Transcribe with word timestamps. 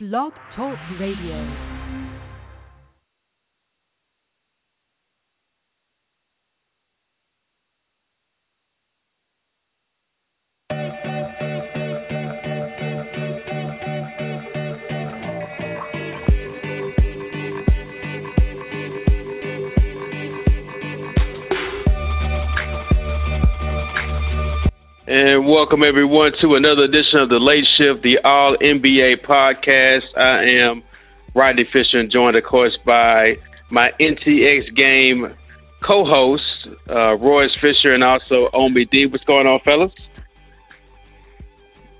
Blog 0.00 0.32
Talk 0.56 0.76
Radio. 0.98 1.83
And 25.06 25.46
welcome 25.46 25.82
everyone 25.86 26.32
to 26.40 26.54
another 26.54 26.84
edition 26.84 27.20
of 27.20 27.28
the 27.28 27.36
Late 27.36 27.68
Shift, 27.76 28.02
the 28.02 28.24
All 28.24 28.56
NBA 28.56 29.20
podcast. 29.28 30.08
I 30.16 30.48
am 30.64 30.82
Rodney 31.34 31.68
Fisher, 31.70 32.00
and 32.00 32.10
joined, 32.10 32.38
of 32.38 32.44
course, 32.44 32.72
by 32.86 33.34
my 33.70 33.88
NTX 34.00 34.74
game 34.74 35.36
co-host 35.86 36.42
uh, 36.88 37.16
Royce 37.16 37.52
Fisher 37.60 37.92
and 37.92 38.02
also 38.02 38.48
Omi 38.54 38.86
D. 38.90 39.04
What's 39.04 39.24
going 39.24 39.46
on, 39.46 39.60
fellas? 39.62 39.92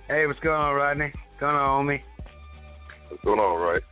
Hey, 0.09 0.27
what's 0.27 0.41
going 0.41 0.57
on, 0.57 0.75
Rodney? 0.75 1.13
What's 1.13 1.41
going 1.41 1.57
on, 1.57 1.81
Omi? 1.81 2.03
What's 3.11 3.23
going 3.23 3.39
on, 3.39 3.61
right? 3.61 3.83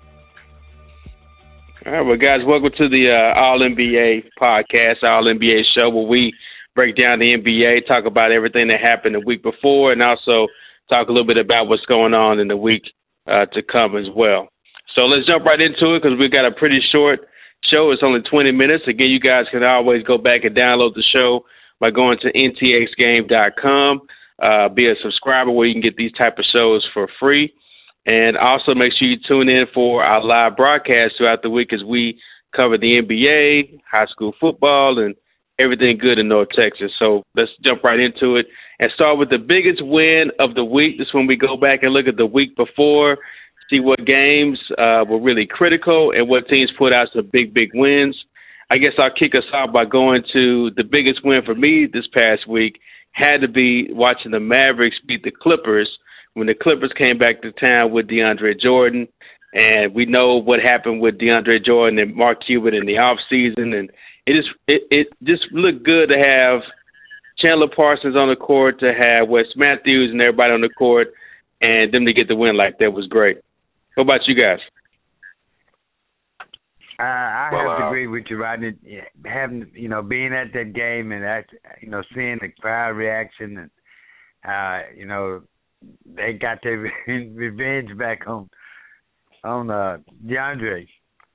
All 1.85 1.93
right, 1.93 2.01
well, 2.01 2.17
guys, 2.17 2.47
welcome 2.47 2.71
to 2.79 2.89
the 2.89 3.13
uh, 3.13 3.43
All 3.43 3.61
NBA 3.61 4.31
podcast, 4.41 5.03
All 5.03 5.25
NBA 5.25 5.65
show, 5.77 5.91
where 5.91 6.07
we 6.07 6.33
break 6.75 6.97
down 6.97 7.19
the 7.19 7.35
NBA, 7.35 7.87
talk 7.87 8.07
about 8.07 8.33
everything 8.33 8.69
that 8.69 8.81
happened 8.81 9.15
the 9.15 9.21
week 9.21 9.43
before, 9.43 9.93
and 9.93 10.03
also 10.03 10.49
talk 10.89 11.09
a 11.09 11.13
little 11.13 11.27
bit 11.27 11.39
about 11.39 11.69
what's 11.69 11.85
going 11.87 12.15
on 12.15 12.41
in 12.41 12.49
the 12.49 12.57
week 12.57 12.83
uh, 13.27 13.47
to 13.53 13.63
come 13.63 13.97
as 13.97 14.07
well. 14.15 14.49
So 14.95 15.03
let's 15.03 15.27
jump 15.29 15.45
right 15.45 15.61
into 15.61 15.95
it 15.95 16.03
because 16.03 16.19
we've 16.19 16.33
got 16.33 16.47
a 16.47 16.53
pretty 16.53 16.81
short 16.93 17.21
show. 17.71 17.91
It's 17.93 18.03
only 18.05 18.21
20 18.21 18.53
minutes. 18.53 18.85
Again, 18.87 19.09
you 19.09 19.21
guys 19.21 19.47
can 19.51 19.63
always 19.63 20.03
go 20.03 20.19
back 20.19 20.45
and 20.45 20.57
download 20.57 20.95
the 20.95 21.05
show 21.13 21.45
by 21.81 21.91
going 21.91 22.19
to 22.23 22.33
ntxgame.com. 22.33 24.01
Uh, 24.43 24.69
be 24.69 24.89
a 24.89 24.95
subscriber 25.03 25.51
where 25.51 25.67
you 25.67 25.75
can 25.75 25.83
get 25.83 25.97
these 25.97 26.13
type 26.13 26.39
of 26.39 26.45
shows 26.57 26.87
for 26.93 27.09
free. 27.21 27.53
And 28.07 28.37
also 28.37 28.75
make 28.75 28.93
sure 28.99 29.09
you 29.09 29.17
tune 29.29 29.49
in 29.49 29.67
for 29.73 30.03
our 30.03 30.25
live 30.25 30.57
broadcast 30.57 31.15
throughout 31.17 31.43
the 31.43 31.51
week 31.51 31.73
as 31.73 31.85
we 31.85 32.21
cover 32.55 32.77
the 32.77 32.99
NBA, 32.99 33.81
high 33.91 34.07
school 34.11 34.35
football, 34.41 34.99
and 34.99 35.15
everything 35.63 35.99
good 35.99 36.19
in 36.19 36.29
North 36.29 36.49
Texas. 36.57 36.91
So 36.99 37.23
let's 37.35 37.51
jump 37.65 37.85
right 37.85 38.01
into 38.01 38.37
it 38.37 38.47
and 38.81 38.91
start 38.95 39.19
with 39.19 39.31
the 39.31 39.39
biggest 39.39 39.81
win 39.85 40.31
of 40.41 40.55
the 40.55 40.65
week. 40.65 40.99
This 40.99 41.13
when 41.13 41.27
we 41.27 41.37
go 41.37 41.57
back 41.57 41.81
and 41.83 41.93
look 41.93 42.07
at 42.09 42.17
the 42.17 42.27
week 42.27 42.57
before, 42.57 43.19
see 43.71 43.81
what 43.81 44.05
games 44.05 44.59
uh, 44.77 45.05
were 45.09 45.21
really 45.21 45.47
critical 45.47 46.13
and 46.15 46.29
what 46.29 46.49
teams 46.49 46.71
put 46.77 46.93
out 46.93 47.09
some 47.15 47.31
big, 47.33 47.55
big 47.55 47.71
wins. 47.75 48.17
I 48.71 48.79
guess 48.79 48.93
I'll 48.99 49.13
kick 49.13 49.35
us 49.35 49.45
off 49.53 49.73
by 49.73 49.85
going 49.85 50.23
to 50.37 50.71
the 50.77 50.85
biggest 50.85 51.21
win 51.25 51.43
for 51.45 51.55
me 51.55 51.87
this 51.93 52.07
past 52.13 52.49
week 52.49 52.81
had 53.13 53.39
to 53.39 53.49
be 53.49 53.89
watching 53.93 54.31
the 54.31 54.41
Mavericks 54.41 54.97
beat 55.07 55.23
the 55.23 55.31
Clippers 55.31 55.89
when 56.35 56.47
the 56.47 56.55
Clippers 56.55 56.93
came 56.97 57.19
back 57.19 57.43
to 57.43 57.53
town 57.53 57.93
with 57.93 58.09
DeAndre 58.09 58.59
Jordan. 58.61 59.07
And 59.53 59.95
we 59.95 60.07
know 60.07 60.39
what 60.39 60.61
happened 60.61 61.03
with 61.03 61.19
DeAndre 61.19 61.65
Jordan 61.65 61.99
and 61.99 62.15
Mark 62.15 62.39
Cuban 62.47 62.75
in 62.75 62.87
the 62.87 62.97
off 62.97 63.19
season 63.29 63.75
and 63.75 63.91
it 64.27 64.33
just 64.35 64.49
it, 64.67 64.83
it 64.91 65.07
just 65.23 65.43
looked 65.53 65.85
good 65.85 66.09
to 66.09 66.19
have 66.19 66.61
Chandler 67.39 67.69
Parsons 67.75 68.17
on 68.17 68.29
the 68.29 68.37
court, 68.37 68.81
to 68.81 68.93
have 68.93 69.29
Wes 69.29 69.47
Matthews 69.57 70.11
and 70.13 70.21
everybody 70.21 70.53
on 70.53 70.61
the 70.61 70.69
court, 70.69 71.09
and 71.61 71.93
them 71.93 72.07
to 72.07 72.13
get 72.13 72.29
the 72.29 72.37
win 72.37 72.57
like 72.57 72.79
that 72.79 72.93
was 72.93 73.07
great. 73.07 73.39
What 73.95 74.05
about 74.05 74.21
you 74.27 74.35
guys? 74.35 74.61
Uh, 76.99 77.03
I 77.03 77.49
Well, 77.53 77.69
have 77.69 77.79
to 77.79 77.85
uh, 77.85 77.89
agree 77.89 78.07
with 78.07 78.25
you, 78.31 78.37
Rodney. 78.37 78.75
Yeah, 78.83 79.01
Having 79.25 79.73
you 79.75 79.89
know, 79.89 80.03
being 80.03 80.33
at 80.33 80.53
that 80.55 80.73
game 80.73 81.11
and 81.11 81.25
that 81.25 81.47
you 81.81 81.89
know, 81.89 82.03
seeing 82.15 82.39
the 82.41 82.49
crowd 82.61 82.91
reaction 82.97 83.59
and 83.59 83.71
uh, 84.45 84.87
you 84.97 85.07
know, 85.07 85.43
they 86.05 86.35
got 86.35 86.59
their 86.63 86.79
revenge 87.09 87.97
back 87.99 88.29
on 88.29 88.49
on 89.45 89.71
uh 89.71 89.99
DeAndre. 90.25 90.87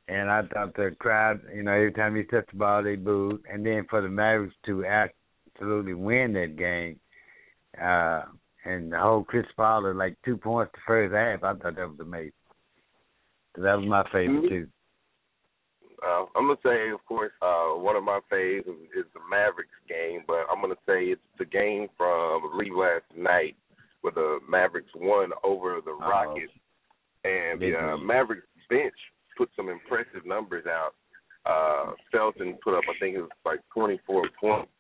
And 0.10 0.32
I 0.32 0.42
thought 0.44 0.74
the 0.76 0.96
crowd, 1.00 1.42
you 1.54 1.64
know, 1.64 1.74
every 1.74 1.92
time 1.92 2.16
he 2.16 2.24
touched 2.24 2.52
the 2.52 2.58
ball, 2.58 2.82
they 2.82 2.96
booed. 2.96 3.44
And 3.52 3.66
then 3.66 3.86
for 3.90 4.02
the 4.02 4.08
Mavericks 4.08 4.56
to 4.66 4.86
absolutely 4.86 5.96
win 5.96 6.34
that 6.34 6.56
game, 6.56 7.00
uh, 7.82 8.24
and 8.64 8.92
the 8.92 9.00
whole 9.00 9.24
Chris 9.24 9.46
Paul 9.56 9.94
like 9.96 10.18
two 10.24 10.38
points 10.38 10.72
the 10.74 10.80
first 10.88 11.14
half, 11.14 11.44
I 11.44 11.58
thought 11.58 11.76
that 11.76 11.90
was 11.90 12.00
amazing. 12.00 12.32
So 13.56 13.62
that 13.64 13.76
was 13.76 13.88
my 13.88 14.04
favorite 14.12 14.44
Mhm. 14.44 14.50
too. 14.50 14.68
Uh, 16.04 16.26
I'm 16.36 16.48
gonna 16.48 16.60
say, 16.64 16.90
of 16.90 17.04
course, 17.06 17.34
uh, 17.42 17.70
one 17.74 17.96
of 17.96 18.04
my 18.04 18.20
faves 18.32 18.68
is, 18.68 18.92
is 18.94 19.06
the 19.14 19.20
Mavericks 19.30 19.72
game, 19.88 20.24
but 20.28 20.46
I'm 20.50 20.62
gonna 20.62 20.78
say 20.86 21.06
it's 21.06 21.22
the 21.38 21.46
game 21.46 21.90
from 21.98 22.46
I 22.46 22.50
believe 22.52 22.76
last 22.76 23.06
night 23.16 23.58
where 24.02 24.14
the 24.14 24.40
Mavericks 24.48 24.94
won 24.96 25.32
over 25.44 25.82
the 25.82 25.94
Rockets, 25.94 26.54
and 27.24 27.60
the 27.60 27.76
uh. 27.76 27.98
Mavericks 27.98 28.48
bench 28.70 28.94
put 29.38 29.50
some 29.56 29.70
impressive 29.70 30.26
numbers 30.26 30.66
out. 30.66 30.94
Uh, 31.46 31.94
Felton 32.12 32.58
put 32.64 32.74
up, 32.74 32.84
I 32.90 32.98
think 33.00 33.16
it 33.16 33.22
was 33.22 33.30
like 33.46 33.62
24 33.74 34.30
points 34.40 34.72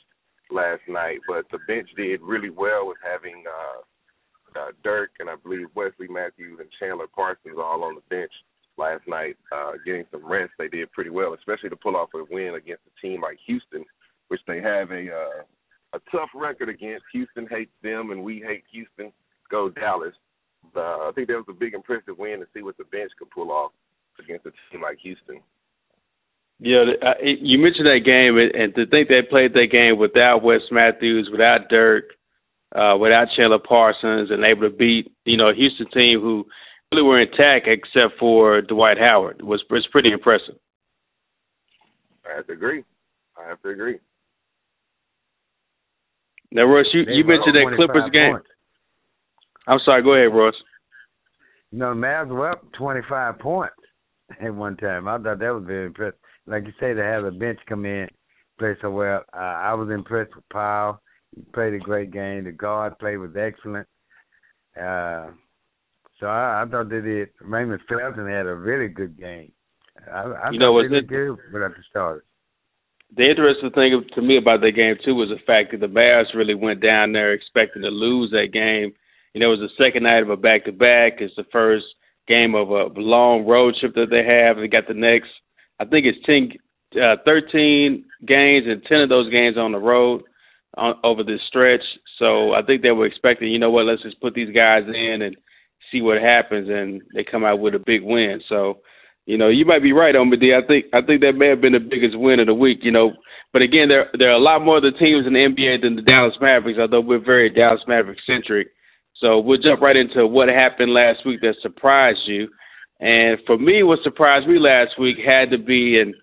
last 0.51 0.81
night, 0.88 1.19
but 1.28 1.45
the 1.51 1.59
bench 1.68 1.90
did 1.95 2.22
really 2.22 2.50
well 2.50 2.88
with 2.88 2.97
having 3.03 3.44
uh, 3.47 4.59
uh, 4.59 4.72
Dirk 4.84 5.12
and 5.19 5.29
I 5.29 5.35
believe 5.35 5.68
Wesley 5.75 6.07
Matthews 6.07 6.59
and 6.59 6.69
Chandler 6.79 7.07
Parsons 7.07 7.57
all 7.57 7.84
on 7.84 7.95
the 7.95 8.01
bench 8.09 8.31
last 8.78 9.07
night, 9.07 9.38
uh, 9.51 9.73
getting 9.85 10.06
some 10.12 10.25
rest. 10.25 10.51
They 10.57 10.68
did 10.68 10.91
pretty 10.91 11.09
well, 11.09 11.34
especially 11.34 11.69
to 11.69 11.75
pull 11.75 11.95
off 11.95 12.09
a 12.13 12.24
win 12.29 12.56
against 12.56 12.84
a 12.88 13.01
team 13.06 13.22
like 13.22 13.38
Houston, 13.45 13.85
which 14.28 14.41
they 14.47 14.62
have 14.62 14.91
a 14.91 15.07
uh, 15.09 15.44
a 15.94 16.00
tough 16.12 16.29
record 16.35 16.69
against. 16.69 17.06
Houston 17.13 17.47
hates 17.50 17.72
them, 17.81 18.12
and 18.12 18.24
we 18.24 18.39
hate 18.39 18.63
Houston. 18.72 19.12
Go 19.50 19.69
Dallas. 19.69 20.13
Uh, 20.75 21.07
I 21.07 21.12
think 21.16 21.28
that 21.28 21.38
was 21.38 21.45
a 21.50 21.53
big 21.53 21.74
impressive 21.74 22.18
win 22.18 22.39
to 22.39 22.45
see 22.53 22.62
what 22.62 22.78
the 22.78 22.84
bench 22.85 23.12
could 23.18 23.29
pull 23.31 23.51
off 23.51 23.72
against 24.20 24.46
a 24.46 24.52
team 24.72 24.82
like 24.82 24.98
Houston. 25.00 25.42
Yeah, 26.60 26.86
uh, 27.02 27.14
you 27.22 27.60
mentioned 27.60 27.86
that 27.86 28.00
game, 28.04 28.38
and- 28.38 28.56
and 28.56 28.76
to 28.76 28.86
think 28.88 29.10
they 29.10 29.22
played 29.22 29.54
that 29.54 29.68
game 29.68 29.98
without 29.98 30.42
Wes 30.42 30.62
Matthews, 30.72 31.30
without 31.30 31.70
Dirk, 31.70 32.16
uh, 32.74 32.98
without 33.00 33.30
Chandler 33.36 33.60
Parsons, 33.60 34.32
and 34.32 34.44
able 34.44 34.64
to 34.64 34.70
beat 34.76 35.12
you 35.26 35.38
know 35.38 35.50
a 35.50 35.54
Houston 35.54 35.88
team 35.92 36.20
who 36.20 36.48
really 36.92 37.04
were 37.04 37.20
intact 37.20 37.68
except 37.68 38.18
for 38.18 38.62
Dwight 38.62 38.98
Howard 38.98 39.42
was 39.42 39.64
was 39.70 39.86
pretty 39.88 40.12
impressive. 40.12 40.58
I 42.26 42.36
have 42.38 42.48
to 42.48 42.54
agree. 42.54 42.84
I 43.38 43.48
have 43.48 43.62
to 43.62 43.70
agree. 43.70 44.00
Now, 46.52 46.64
Royce, 46.64 46.88
you, 46.94 47.02
you 47.02 47.24
mentioned 47.26 47.56
that 47.56 47.74
Clippers 47.76 48.10
game. 48.12 48.32
points. 48.34 48.50
I'm 49.68 49.80
sorry. 49.86 50.02
Go 50.02 50.14
ahead, 50.14 50.34
Royce. 50.34 50.56
You 51.72 51.80
know, 51.80 51.94
the 51.94 52.00
Mavs 52.00 52.30
were 52.30 52.50
up 52.50 52.72
25 52.72 53.38
points 53.40 53.75
at 54.41 54.53
one 54.53 54.77
time. 54.77 55.07
I 55.07 55.18
thought 55.18 55.39
that 55.39 55.53
was 55.53 55.63
very 55.65 55.88
impressive. 55.88 56.19
Like 56.45 56.65
you 56.65 56.74
say, 56.79 56.94
to 56.94 57.03
have 57.03 57.24
the 57.24 57.31
bench 57.31 57.59
come 57.68 57.85
in, 57.85 58.07
play 58.57 58.75
so 58.81 58.91
well. 58.91 59.24
Uh, 59.33 59.38
I 59.38 59.74
was 59.74 59.89
impressed 59.89 60.35
with 60.35 60.47
Powell. 60.50 61.01
He 61.35 61.41
played 61.53 61.74
a 61.74 61.79
great 61.79 62.12
game. 62.12 62.45
The 62.45 62.51
guard 62.51 62.97
play 63.00 63.18
was 63.18 63.31
excellent. 63.38 63.88
Uh, 64.75 65.31
so 66.19 66.27
I, 66.27 66.63
I 66.63 66.65
thought 66.69 66.89
they 66.89 67.01
did. 67.01 67.29
Raymond 67.41 67.81
Felton 67.88 68.27
had 68.27 68.45
a 68.45 68.56
really 68.56 68.88
good 68.88 69.19
game. 69.19 69.51
I, 70.12 70.21
I 70.21 70.50
You 70.51 70.59
know 70.59 70.71
what's 70.74 70.89
they 70.89 71.01
good 71.01 71.38
without 71.51 71.71
the 71.71 71.83
starters. 71.89 72.24
The 73.15 73.29
interesting 73.29 73.71
thing 73.71 74.03
to 74.15 74.21
me 74.21 74.38
about 74.38 74.62
that 74.62 74.75
game 74.75 74.95
too 75.03 75.15
was 75.15 75.29
the 75.29 75.39
fact 75.45 75.71
that 75.71 75.79
the 75.79 75.88
Bears 75.88 76.27
really 76.35 76.56
went 76.56 76.81
down 76.81 77.13
there 77.13 77.33
expecting 77.33 77.81
to 77.83 77.89
lose 77.89 78.31
that 78.31 78.51
game. 78.51 78.94
You 79.33 79.39
know, 79.39 79.53
it 79.53 79.59
was 79.59 79.69
the 79.69 79.83
second 79.83 80.03
night 80.03 80.24
of 80.24 80.29
a 80.29 80.35
back 80.35 80.65
to 80.65 80.71
back. 80.71 81.19
It's 81.19 81.35
the 81.35 81.45
first 81.51 81.85
game 82.27 82.56
of 82.56 82.69
a 82.69 82.89
long 83.00 83.45
road 83.45 83.75
trip 83.79 83.95
that 83.95 84.12
they 84.12 84.24
have. 84.24 84.57
They 84.57 84.68
got 84.68 84.88
the 84.88 84.94
next, 84.94 85.29
I 85.79 85.85
think 85.85 86.06
it's 86.06 86.25
10, 86.25 86.51
uh, 87.01 87.15
13 87.25 88.06
games 88.25 88.65
and 88.68 88.83
10 88.83 89.01
of 89.01 89.09
those 89.09 89.31
games 89.31 89.57
on 89.57 89.71
the 89.71 89.79
road 89.79 90.24
on, 90.77 90.95
over 91.03 91.24
this 91.24 91.41
stretch. 91.47 91.83
So 92.19 92.53
I 92.53 92.62
think 92.63 92.81
they 92.81 92.91
were 92.91 93.06
expecting, 93.06 93.50
you 93.50 93.59
know 93.59 93.71
what, 93.71 93.85
let's 93.85 94.03
just 94.03 94.21
put 94.21 94.33
these 94.33 94.53
guys 94.53 94.83
in 94.88 95.21
and 95.21 95.35
see 95.91 96.01
what 96.01 96.21
happens, 96.21 96.68
and 96.69 97.01
they 97.13 97.24
come 97.24 97.44
out 97.44 97.59
with 97.59 97.75
a 97.75 97.79
big 97.79 98.01
win. 98.03 98.41
So, 98.50 98.79
you 99.25 99.38
know, 99.38 99.50
you 99.50 99.65
might 99.65 99.83
be 99.83 99.94
right 99.94 100.15
on 100.15 100.31
I 100.31 100.65
think 100.68 100.85
I 100.94 101.01
think 101.01 101.21
that 101.21 101.35
may 101.35 101.47
have 101.50 101.62
been 101.62 101.74
the 101.74 101.83
biggest 101.83 102.18
win 102.18 102.39
of 102.39 102.47
the 102.47 102.53
week. 102.53 102.79
You 102.81 102.91
know, 102.91 103.12
but 103.53 103.62
again, 103.62 103.88
there 103.89 104.07
there 104.18 104.31
are 104.31 104.39
a 104.39 104.44
lot 104.44 104.63
more 104.63 104.77
of 104.77 104.83
the 104.83 104.97
teams 104.97 105.27
in 105.27 105.33
the 105.33 105.44
NBA 105.47 105.83
than 105.83 105.95
the 105.95 106.01
Dallas 106.01 106.35
Mavericks, 106.39 106.79
although 106.79 107.01
we're 107.01 107.24
very 107.24 107.50
Dallas 107.50 107.81
Maverick 107.88 108.19
centric. 108.25 108.69
So 109.22 109.40
we'll 109.40 109.62
jump 109.62 109.81
right 109.81 109.96
into 109.96 110.28
what 110.28 110.50
happened 110.50 110.94
last 110.94 111.25
week 111.25 111.42
that 111.42 111.56
surprised 111.62 112.19
you. 112.28 112.50
And 113.00 113.40
for 113.46 113.58
me, 113.58 113.84
what 113.84 114.00
surprised 114.04 114.48
me 114.48 114.60
last 114.60 115.00
week 115.00 115.18
had 115.24 115.52
to 115.52 115.58
be, 115.58 116.00
and 116.00 116.16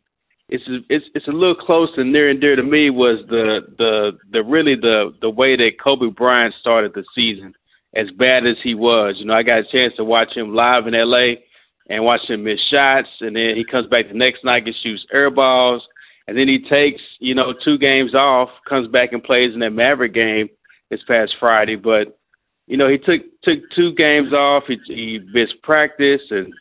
it's 0.48 0.64
it's 0.88 1.04
it's 1.14 1.28
a 1.28 1.32
little 1.32 1.54
close 1.54 1.90
and 1.96 2.12
near 2.12 2.28
and 2.28 2.40
dear 2.40 2.56
to 2.56 2.62
me, 2.62 2.90
was 2.90 3.24
the 3.28 3.60
the 3.78 4.12
the 4.30 4.42
really 4.42 4.74
the 4.74 5.14
the 5.20 5.30
way 5.30 5.56
that 5.56 5.82
Kobe 5.82 6.12
Bryant 6.14 6.54
started 6.60 6.92
the 6.94 7.04
season. 7.14 7.54
As 7.96 8.10
bad 8.18 8.42
as 8.44 8.56
he 8.64 8.74
was, 8.74 9.14
you 9.20 9.24
know, 9.26 9.34
I 9.34 9.44
got 9.44 9.60
a 9.60 9.70
chance 9.70 9.94
to 9.98 10.04
watch 10.04 10.34
him 10.34 10.52
live 10.52 10.88
in 10.88 10.96
L.A. 10.96 11.38
and 11.88 12.02
watch 12.02 12.22
him 12.28 12.42
miss 12.42 12.58
shots, 12.68 13.06
and 13.20 13.36
then 13.36 13.54
he 13.54 13.62
comes 13.62 13.86
back 13.86 14.08
the 14.08 14.18
next 14.18 14.44
night 14.44 14.66
and 14.66 14.74
shoots 14.82 15.06
air 15.14 15.30
balls, 15.30 15.80
and 16.26 16.36
then 16.36 16.48
he 16.48 16.58
takes 16.58 17.00
you 17.20 17.36
know 17.36 17.54
two 17.64 17.78
games 17.78 18.12
off, 18.12 18.48
comes 18.68 18.88
back 18.88 19.12
and 19.12 19.22
plays 19.22 19.54
in 19.54 19.60
that 19.60 19.70
Maverick 19.70 20.12
game 20.12 20.48
this 20.90 21.02
past 21.06 21.34
Friday, 21.38 21.76
but 21.76 22.18
you 22.66 22.76
know, 22.76 22.88
he 22.88 22.98
took 22.98 23.20
took 23.42 23.60
two 23.76 23.92
games 23.96 24.32
off. 24.32 24.64
He, 24.68 24.76
he 24.86 25.20
missed 25.32 25.62
practice, 25.62 26.22
and 26.30 26.52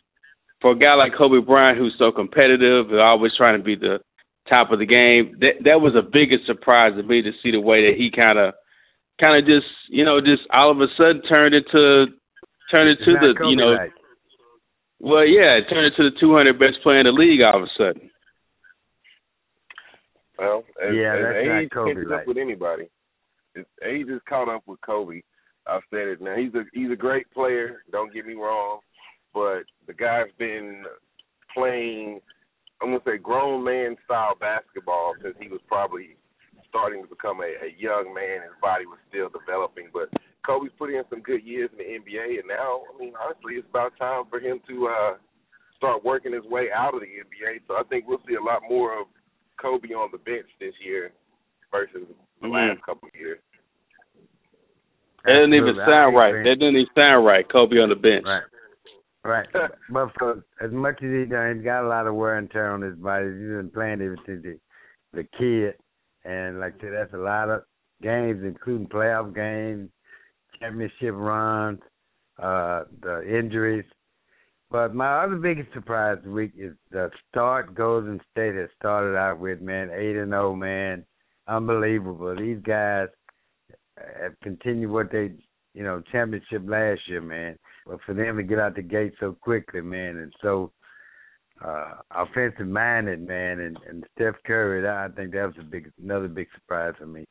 for 0.60 0.72
a 0.72 0.78
guy 0.78 0.94
like 0.94 1.16
Kobe 1.16 1.44
Bryant, 1.44 1.78
who's 1.78 1.94
so 1.98 2.12
competitive 2.12 2.90
and 2.90 3.00
always 3.00 3.32
trying 3.36 3.58
to 3.58 3.64
be 3.64 3.76
the 3.76 3.98
top 4.52 4.72
of 4.72 4.78
the 4.78 4.86
game, 4.86 5.36
that 5.40 5.64
that 5.64 5.80
was 5.80 5.94
the 5.94 6.04
biggest 6.04 6.46
surprise 6.46 6.92
to 6.96 7.02
me 7.02 7.22
to 7.22 7.32
see 7.42 7.50
the 7.50 7.60
way 7.60 7.88
that 7.88 7.96
he 7.96 8.12
kind 8.12 8.38
of, 8.38 8.54
kind 9.22 9.40
of 9.40 9.48
just, 9.48 9.68
you 9.88 10.04
know, 10.04 10.20
just 10.20 10.44
all 10.52 10.70
of 10.70 10.80
a 10.80 10.88
sudden 10.96 11.22
turned 11.24 11.54
into, 11.54 12.12
turned 12.68 12.90
into 12.92 13.12
the, 13.16 13.32
you 13.48 13.56
know, 13.56 13.72
right. 13.72 13.92
well, 15.00 15.26
yeah, 15.26 15.60
turned 15.68 15.92
into 15.92 16.10
the 16.10 16.16
200 16.20 16.58
best 16.58 16.82
player 16.82 17.00
in 17.00 17.06
the 17.08 17.12
league 17.12 17.40
all 17.40 17.60
of 17.60 17.68
a 17.68 17.72
sudden. 17.76 18.10
Well, 20.38 20.64
as, 20.82 20.92
yeah, 20.92 21.14
as 21.14 21.20
that's 21.24 21.38
age 21.40 21.48
not 21.48 21.70
Kobe 21.72 21.94
catches 21.94 22.10
right. 22.10 22.20
up 22.20 22.26
with 22.26 22.36
anybody, 22.36 22.88
age 23.84 24.08
is 24.08 24.20
caught 24.28 24.48
up 24.48 24.62
with 24.66 24.80
Kobe. 24.80 25.22
I've 25.66 25.82
said 25.90 26.08
it 26.08 26.20
now. 26.20 26.36
He's 26.36 26.54
a 26.54 26.64
he's 26.72 26.90
a 26.90 26.96
great 26.96 27.30
player. 27.32 27.82
Don't 27.90 28.12
get 28.12 28.26
me 28.26 28.34
wrong 28.34 28.80
but 29.34 29.66
the 29.86 29.92
guy's 29.92 30.30
been 30.38 30.84
playing 31.52 32.20
I'm 32.80 32.90
gonna 32.90 33.02
say 33.04 33.18
grown 33.18 33.64
man 33.64 33.96
style 34.04 34.34
basketball 34.38 35.14
since 35.22 35.34
he 35.40 35.48
was 35.48 35.60
probably 35.66 36.16
starting 36.68 37.02
to 37.02 37.08
become 37.08 37.40
a, 37.40 37.50
a 37.66 37.70
young 37.78 38.12
man. 38.14 38.42
His 38.42 38.58
body 38.60 38.86
was 38.86 38.98
still 39.08 39.30
developing, 39.30 39.88
but 39.92 40.10
Kobe's 40.44 40.74
put 40.76 40.90
in 40.90 41.02
some 41.08 41.22
good 41.22 41.42
years 41.44 41.70
in 41.72 41.78
the 41.78 41.90
NBA, 42.02 42.40
and 42.40 42.48
now 42.48 42.82
I 42.86 42.98
mean 42.98 43.14
honestly, 43.18 43.54
it's 43.58 43.68
about 43.68 43.96
time 43.98 44.24
for 44.30 44.38
him 44.38 44.60
to 44.68 44.88
uh, 44.88 45.14
start 45.76 46.04
working 46.04 46.32
his 46.32 46.44
way 46.44 46.68
out 46.74 46.94
of 46.94 47.00
the 47.00 47.06
NBA. 47.22 47.66
So 47.66 47.74
I 47.74 47.82
think 47.88 48.06
we'll 48.06 48.22
see 48.26 48.34
a 48.34 48.42
lot 48.42 48.62
more 48.68 48.98
of 48.98 49.06
Kobe 49.60 49.94
on 49.94 50.10
the 50.12 50.18
bench 50.18 50.50
this 50.60 50.74
year 50.84 51.12
versus 51.70 52.06
the 52.40 52.46
mm-hmm. 52.46 52.52
last 52.52 52.82
couple 52.84 53.08
of 53.08 53.14
years. 53.18 53.38
That 55.24 55.32
doesn't 55.32 55.54
even 55.54 55.76
sound 55.86 56.14
right. 56.14 56.32
That 56.44 56.56
doesn't 56.60 56.76
even 56.76 56.86
sound 56.94 57.24
right. 57.24 57.46
Kobe 57.50 57.76
on 57.76 57.88
the 57.88 57.96
bench. 57.96 58.24
Right. 58.26 58.42
Right. 59.24 59.48
but 59.90 60.10
for 60.18 60.44
as 60.60 60.70
much 60.70 60.96
as 61.02 61.10
he 61.10 61.24
done, 61.24 61.56
he's 61.56 61.64
got 61.64 61.84
a 61.84 61.88
lot 61.88 62.06
of 62.06 62.14
wear 62.14 62.36
and 62.36 62.50
tear 62.50 62.72
on 62.72 62.82
his 62.82 62.96
body. 62.96 63.26
He's 63.26 63.56
been 63.56 63.70
playing 63.72 64.02
ever 64.02 64.18
since 64.26 64.42
the, 64.42 64.58
the 65.14 65.24
kid. 65.38 65.74
And 66.24 66.60
like 66.60 66.74
I 66.78 66.80
said, 66.80 66.92
that's 66.92 67.14
a 67.14 67.18
lot 67.18 67.48
of 67.48 67.62
games, 68.02 68.42
including 68.44 68.86
playoff 68.86 69.34
games, 69.34 69.88
championship 70.60 71.14
runs, 71.14 71.80
uh, 72.42 72.84
the 73.00 73.22
injuries. 73.26 73.84
But 74.70 74.94
my 74.94 75.24
other 75.24 75.36
biggest 75.36 75.72
surprise 75.72 76.18
this 76.22 76.32
week 76.32 76.52
is 76.58 76.72
the 76.90 77.10
start 77.30 77.74
Golden 77.74 78.20
State 78.32 78.56
has 78.56 78.68
started 78.78 79.16
out 79.16 79.38
with, 79.38 79.60
man, 79.60 79.90
eight 79.90 80.16
and 80.16 80.32
zero, 80.32 80.50
oh, 80.50 80.56
man, 80.56 81.04
unbelievable. 81.46 82.34
These 82.36 82.58
guys 82.62 83.08
have 84.20 84.38
continued 84.42 84.90
what 84.90 85.10
they, 85.12 85.32
you 85.74 85.82
know, 85.82 86.02
championship 86.12 86.62
last 86.66 87.00
year, 87.06 87.20
man. 87.20 87.56
But 87.86 87.98
for 88.06 88.14
them 88.14 88.36
to 88.36 88.42
get 88.42 88.58
out 88.58 88.74
the 88.74 88.82
gate 88.82 89.14
so 89.20 89.36
quickly, 89.40 89.80
man, 89.80 90.16
and 90.18 90.32
so 90.42 90.72
uh 91.64 91.94
offensive 92.10 92.66
minded, 92.66 93.26
man, 93.26 93.60
and, 93.60 93.78
and 93.88 94.04
Steph 94.14 94.34
Curry, 94.44 94.86
I 94.88 95.08
think 95.14 95.32
that 95.32 95.46
was 95.46 95.54
a 95.60 95.62
big 95.62 95.90
another 96.02 96.28
big 96.28 96.48
surprise 96.54 96.94
for 96.98 97.06
me. 97.06 97.24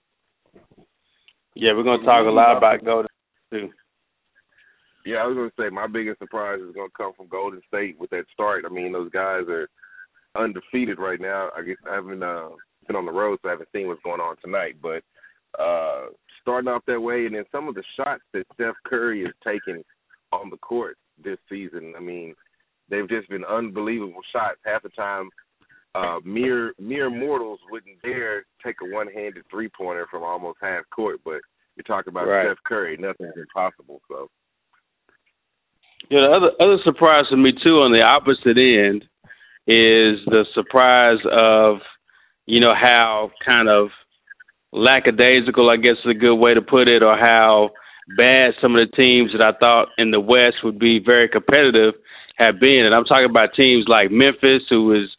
Yeah, 1.56 1.74
we're 1.74 1.84
gonna 1.84 2.04
talk 2.04 2.26
a 2.26 2.30
lot 2.30 2.58
about 2.58 2.86
Golden 2.86 3.10
State 3.48 3.60
too. 3.60 3.70
Yeah, 5.06 5.18
I 5.18 5.28
was 5.28 5.36
gonna 5.36 5.52
say 5.60 5.70
my 5.70 5.88
biggest 5.88 6.20
surprise 6.20 6.60
is 6.62 6.74
gonna 6.74 6.88
come 6.96 7.12
from 7.18 7.28
Golden 7.28 7.62
State 7.68 8.00
with 8.00 8.10
that 8.12 8.26
start. 8.32 8.64
I 8.66 8.74
mean, 8.74 8.94
those 8.94 9.12
guys 9.12 9.44
are 9.50 9.68
undefeated 10.36 11.00
right 11.00 11.20
now. 11.20 11.50
I 11.56 11.62
guess 11.62 11.76
I 11.90 11.96
haven't 11.96 12.24
uh, 12.24 12.50
been 12.88 12.96
on 12.96 13.06
the 13.06 13.12
road, 13.12 13.40
so 13.42 13.50
I 13.50 13.52
haven't 13.52 13.70
seen 13.76 13.88
what's 13.88 14.02
going 14.04 14.22
on 14.22 14.36
tonight. 14.44 14.76
But 14.82 15.04
uh 15.60 16.08
starting 16.44 16.70
off 16.70 16.84
that 16.86 17.02
way, 17.02 17.26
and 17.26 17.36
then 17.36 17.46
some 17.52 17.68
of 17.68 17.74
the 17.74 17.84
shots 17.98 18.22
that 18.34 18.46
Steph 18.54 18.76
Curry 18.86 19.24
is 19.24 19.34
taking 19.44 19.84
on 20.32 20.50
the 20.52 20.58
court 20.58 20.98
this 21.24 21.38
season. 21.50 21.94
I 21.98 22.02
mean, 22.02 22.36
they've 22.90 23.10
just 23.10 23.30
been 23.30 23.46
unbelievable 23.46 24.22
shots. 24.32 24.60
Half 24.64 24.84
the 24.84 24.90
time, 24.90 25.30
uh, 25.96 26.20
mere 26.24 26.74
mere 26.80 27.10
mortals 27.10 27.60
wouldn't 27.72 28.02
dare 28.02 28.46
take 28.64 28.76
a 28.82 28.94
one-handed 28.94 29.44
three-pointer 29.50 30.08
from 30.12 30.24
almost 30.24 30.60
half 30.62 30.84
court. 30.94 31.20
But 31.24 31.42
you 31.76 31.84
talk 31.84 32.08
about 32.08 32.28
right. 32.28 32.46
Steph 32.48 32.64
Curry, 32.66 32.98
nothing's 32.98 33.38
impossible. 33.38 34.02
So. 34.10 34.30
Yeah, 36.10 36.28
the 36.28 36.36
other 36.36 36.52
other 36.60 36.84
surprise 36.84 37.26
for 37.30 37.38
me 37.38 37.52
too 37.52 37.80
on 37.80 37.92
the 37.92 38.06
opposite 38.08 38.58
end 38.58 39.04
is 39.66 40.20
the 40.26 40.44
surprise 40.54 41.20
of 41.42 41.78
you 42.46 42.60
know 42.60 42.74
how 42.76 43.32
kind 43.48 43.70
of 43.70 43.90
lackadaisical, 44.74 45.70
I 45.70 45.78
guess 45.78 46.02
is 46.04 46.12
a 46.12 46.18
good 46.18 46.36
way 46.36 46.54
to 46.54 46.62
put 46.62 46.88
it, 46.88 47.04
or 47.04 47.16
how 47.16 47.70
bad 48.18 48.54
some 48.62 48.76
of 48.76 48.82
the 48.82 48.92
teams 49.02 49.32
that 49.32 49.42
I 49.42 49.54
thought 49.58 49.90
in 49.98 50.12
the 50.12 50.20
West 50.20 50.64
would 50.64 50.80
be 50.80 51.00
very 51.00 51.30
competitive 51.30 51.94
have 52.38 52.60
been. 52.60 52.84
And 52.86 52.94
I'm 52.94 53.06
talking 53.06 53.30
about 53.30 53.56
teams 53.56 53.86
like 53.88 54.12
Memphis, 54.12 54.66
who 54.70 54.94
is 54.94 55.10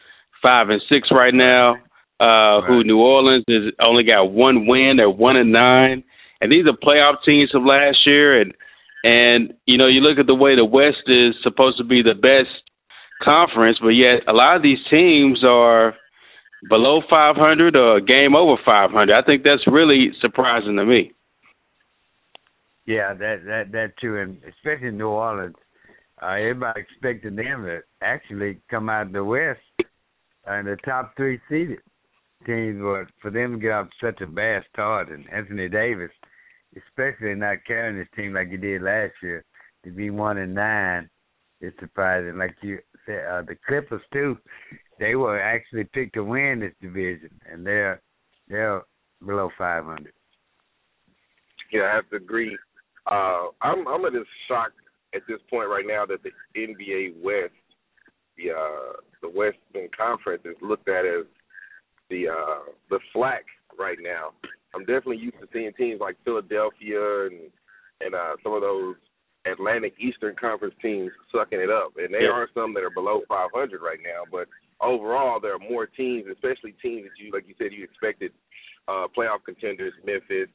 five 0.43 0.69
and 0.69 0.83
six 0.93 1.09
right 1.11 1.33
now, 1.33 1.81
uh, 2.21 2.61
right. 2.61 2.65
who 2.67 2.85
New 2.85 2.99
Orleans 2.99 3.45
is 3.49 3.73
only 3.87 4.05
got 4.05 4.25
one 4.25 4.67
win, 4.67 4.95
they're 4.97 5.09
one 5.09 5.37
and 5.37 5.53
nine. 5.53 6.05
And 6.41 6.53
these 6.53 6.67
are 6.67 6.77
playoff 6.77 7.25
teams 7.25 7.51
from 7.51 7.65
last 7.65 7.99
year 8.05 8.41
and 8.41 8.53
and 9.07 9.53
you 9.67 9.77
know, 9.77 9.87
you 9.87 10.01
look 10.01 10.19
at 10.19 10.27
the 10.27 10.35
way 10.35 10.57
the 10.57 10.65
West 10.65 11.05
is 11.07 11.35
supposed 11.43 11.77
to 11.79 11.85
be 11.85 12.03
the 12.03 12.15
best 12.15 12.49
conference, 13.23 13.79
but 13.81 13.91
yet 13.91 14.25
a 14.27 14.35
lot 14.35 14.57
of 14.57 14.63
these 14.63 14.79
teams 14.91 15.45
are 15.45 15.95
below 16.69 17.01
500 17.11 17.77
or 17.77 18.01
game 18.01 18.37
over 18.37 18.61
500. 18.69 19.13
I 19.13 19.23
think 19.23 19.43
that's 19.43 19.67
really 19.67 20.11
surprising 20.21 20.77
to 20.77 20.85
me. 20.85 21.13
Yeah, 22.87 23.15
that 23.15 23.45
that 23.47 23.73
that 23.73 23.93
too, 23.99 24.19
and 24.19 24.39
especially 24.47 24.91
New 24.91 25.09
Orleans, 25.09 25.55
uh, 26.23 26.33
everybody 26.33 26.83
expected 26.83 27.37
them 27.37 27.65
to 27.65 27.81
actually 28.03 28.59
come 28.71 28.91
out 28.91 29.07
of 29.07 29.13
the 29.13 29.25
West 29.25 29.61
and 30.47 30.67
the 30.67 30.77
top 30.85 31.17
three 31.17 31.41
seeded 31.49 31.79
teams. 32.47 32.83
But 32.83 33.07
for 33.23 33.31
them 33.31 33.55
to 33.55 33.59
get 33.59 33.73
off 33.73 33.89
such 34.03 34.21
a 34.21 34.27
bad 34.27 34.65
start, 34.71 35.11
and 35.11 35.25
Anthony 35.33 35.69
Davis, 35.71 36.11
especially 36.77 37.35
not 37.35 37.65
carrying 37.67 37.99
his 37.99 38.09
team 38.15 38.35
like 38.35 38.51
he 38.51 38.59
did 38.59 38.83
last 38.83 39.15
year, 39.23 39.45
to 39.85 39.91
be 39.91 40.11
one 40.11 40.37
and 40.37 40.55
nine 40.55 41.09
is 41.63 41.73
surprising. 41.81 42.37
Like 42.37 42.55
you 42.61 42.81
uh, 43.09 43.43
the 43.43 43.57
Clippers 43.67 44.03
too, 44.13 44.37
they 44.99 45.15
were 45.15 45.41
actually 45.41 45.85
picked 45.85 46.15
to 46.15 46.25
win 46.25 46.61
this 46.61 46.73
division, 46.81 47.31
and 47.51 47.67
they're 47.67 48.01
they're 48.49 48.83
below 49.25 49.51
500. 49.57 50.13
Yeah, 51.73 51.83
I 51.83 51.95
have 51.97 52.09
to 52.11 52.17
agree. 52.17 52.57
Uh, 53.11 53.49
I'm 53.63 53.87
I'm 53.87 54.03
just 54.13 54.29
shocked 54.49 54.79
at 55.15 55.23
this 55.29 55.41
point 55.51 55.69
right 55.69 55.85
now 55.87 56.05
that 56.07 56.21
the 56.23 56.31
NBA 56.59 57.23
West, 57.23 57.55
the 58.37 58.51
uh, 58.53 59.01
the 59.23 59.29
Western 59.29 59.89
Conference 59.97 60.43
is 60.45 60.57
looked 60.63 60.89
at 60.89 61.05
as 61.05 61.27
the 62.11 62.29
uh, 62.29 62.71
the 62.91 62.99
slack 63.13 63.45
right 63.79 63.99
now. 64.01 64.31
I'm 64.75 64.83
definitely 64.83 65.19
used 65.19 65.39
to 65.41 65.49
seeing 65.53 65.73
teams 65.75 66.01
like 66.01 66.17
Philadelphia 66.25 67.27
and 67.27 67.51
and 68.01 68.15
uh, 68.15 68.37
some 68.43 68.55
of 68.55 68.61
those 68.61 68.97
Atlantic 69.47 69.95
Eastern 69.99 70.35
Conference 70.37 70.75
teams 70.81 71.11
sucking 71.33 71.61
it 71.61 71.71
up, 71.71 71.93
and 71.97 72.13
there 72.13 72.33
yeah. 72.33 72.37
are 72.37 72.49
some 72.55 72.73
that 72.75 72.83
are 72.83 72.91
below 72.91 73.21
500 73.29 73.81
right 73.83 73.99
now. 74.03 74.25
But 74.31 74.49
overall, 74.81 75.41
there 75.41 75.55
are 75.55 75.59
more 75.59 75.87
teams, 75.87 76.25
especially 76.33 76.75
teams 76.81 77.05
that 77.05 77.23
you, 77.23 77.33
like 77.33 77.45
you 77.47 77.55
said, 77.59 77.73
you 77.73 77.85
expected 77.85 78.33
uh, 78.89 79.07
playoff 79.17 79.45
contenders, 79.45 79.93
Memphis 80.05 80.49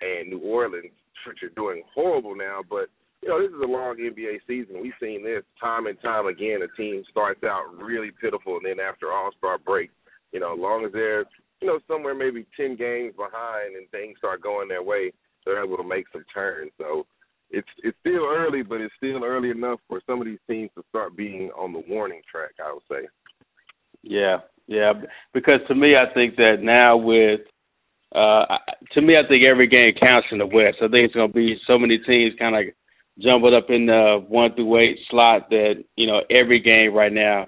and 0.00 0.28
New 0.28 0.40
Orleans, 0.40 0.92
which 1.26 1.42
are 1.42 1.54
doing 1.56 1.82
horrible 1.94 2.36
now. 2.36 2.60
But 2.68 2.88
you 3.22 3.28
know, 3.28 3.40
this 3.40 3.54
is 3.54 3.62
a 3.62 3.66
long 3.66 3.96
NBA 3.96 4.40
season. 4.46 4.82
We've 4.82 4.92
seen 5.00 5.24
this 5.24 5.42
time 5.60 5.86
and 5.86 6.00
time 6.02 6.26
again. 6.26 6.60
A 6.60 6.68
team 6.76 7.02
starts 7.10 7.42
out 7.42 7.72
really 7.74 8.10
pitiful, 8.20 8.56
and 8.56 8.66
then 8.66 8.84
after 8.84 9.12
All 9.12 9.30
Star 9.38 9.56
break, 9.58 9.90
you 10.32 10.40
know, 10.40 10.52
as 10.52 10.60
long 10.60 10.84
as 10.84 10.92
they're 10.92 11.24
you 11.60 11.68
know 11.68 11.78
somewhere 11.88 12.14
maybe 12.14 12.46
ten 12.56 12.76
games 12.76 13.14
behind 13.16 13.76
and 13.76 13.88
things 13.90 14.18
start 14.18 14.42
going 14.42 14.68
their 14.68 14.82
way, 14.82 15.12
they're 15.44 15.64
able 15.64 15.78
to 15.78 15.88
make 15.88 16.04
some 16.12 16.24
turns. 16.34 16.70
So, 16.76 17.06
it's 17.54 17.68
it's 17.82 17.96
still 18.00 18.26
early, 18.26 18.62
but 18.62 18.80
it's 18.80 18.94
still 18.96 19.24
early 19.24 19.50
enough 19.50 19.80
for 19.88 20.00
some 20.06 20.20
of 20.20 20.26
these 20.26 20.38
teams 20.48 20.70
to 20.76 20.84
start 20.88 21.16
being 21.16 21.50
on 21.56 21.72
the 21.72 21.82
warning 21.88 22.22
track. 22.30 22.52
I 22.64 22.72
would 22.72 22.82
say. 22.90 23.08
Yeah, 24.02 24.38
yeah, 24.66 24.92
because 25.32 25.60
to 25.68 25.74
me, 25.74 25.94
I 25.96 26.12
think 26.12 26.36
that 26.36 26.56
now 26.60 26.96
with 26.96 27.40
uh 28.14 28.44
to 28.92 29.02
me, 29.02 29.16
I 29.16 29.26
think 29.26 29.44
every 29.44 29.68
game 29.68 29.94
counts 30.00 30.28
in 30.30 30.38
the 30.38 30.46
West. 30.46 30.78
I 30.78 30.88
think 30.88 31.06
it's 31.06 31.14
going 31.14 31.30
to 31.30 31.34
be 31.34 31.56
so 31.66 31.78
many 31.78 31.98
teams 31.98 32.34
kind 32.38 32.56
of 32.56 32.74
jumbled 33.18 33.54
up 33.54 33.70
in 33.70 33.86
the 33.86 34.24
one 34.28 34.54
through 34.54 34.78
eight 34.78 34.98
slot 35.10 35.50
that 35.50 35.84
you 35.96 36.06
know 36.06 36.20
every 36.30 36.60
game 36.60 36.92
right 36.92 37.12
now 37.12 37.46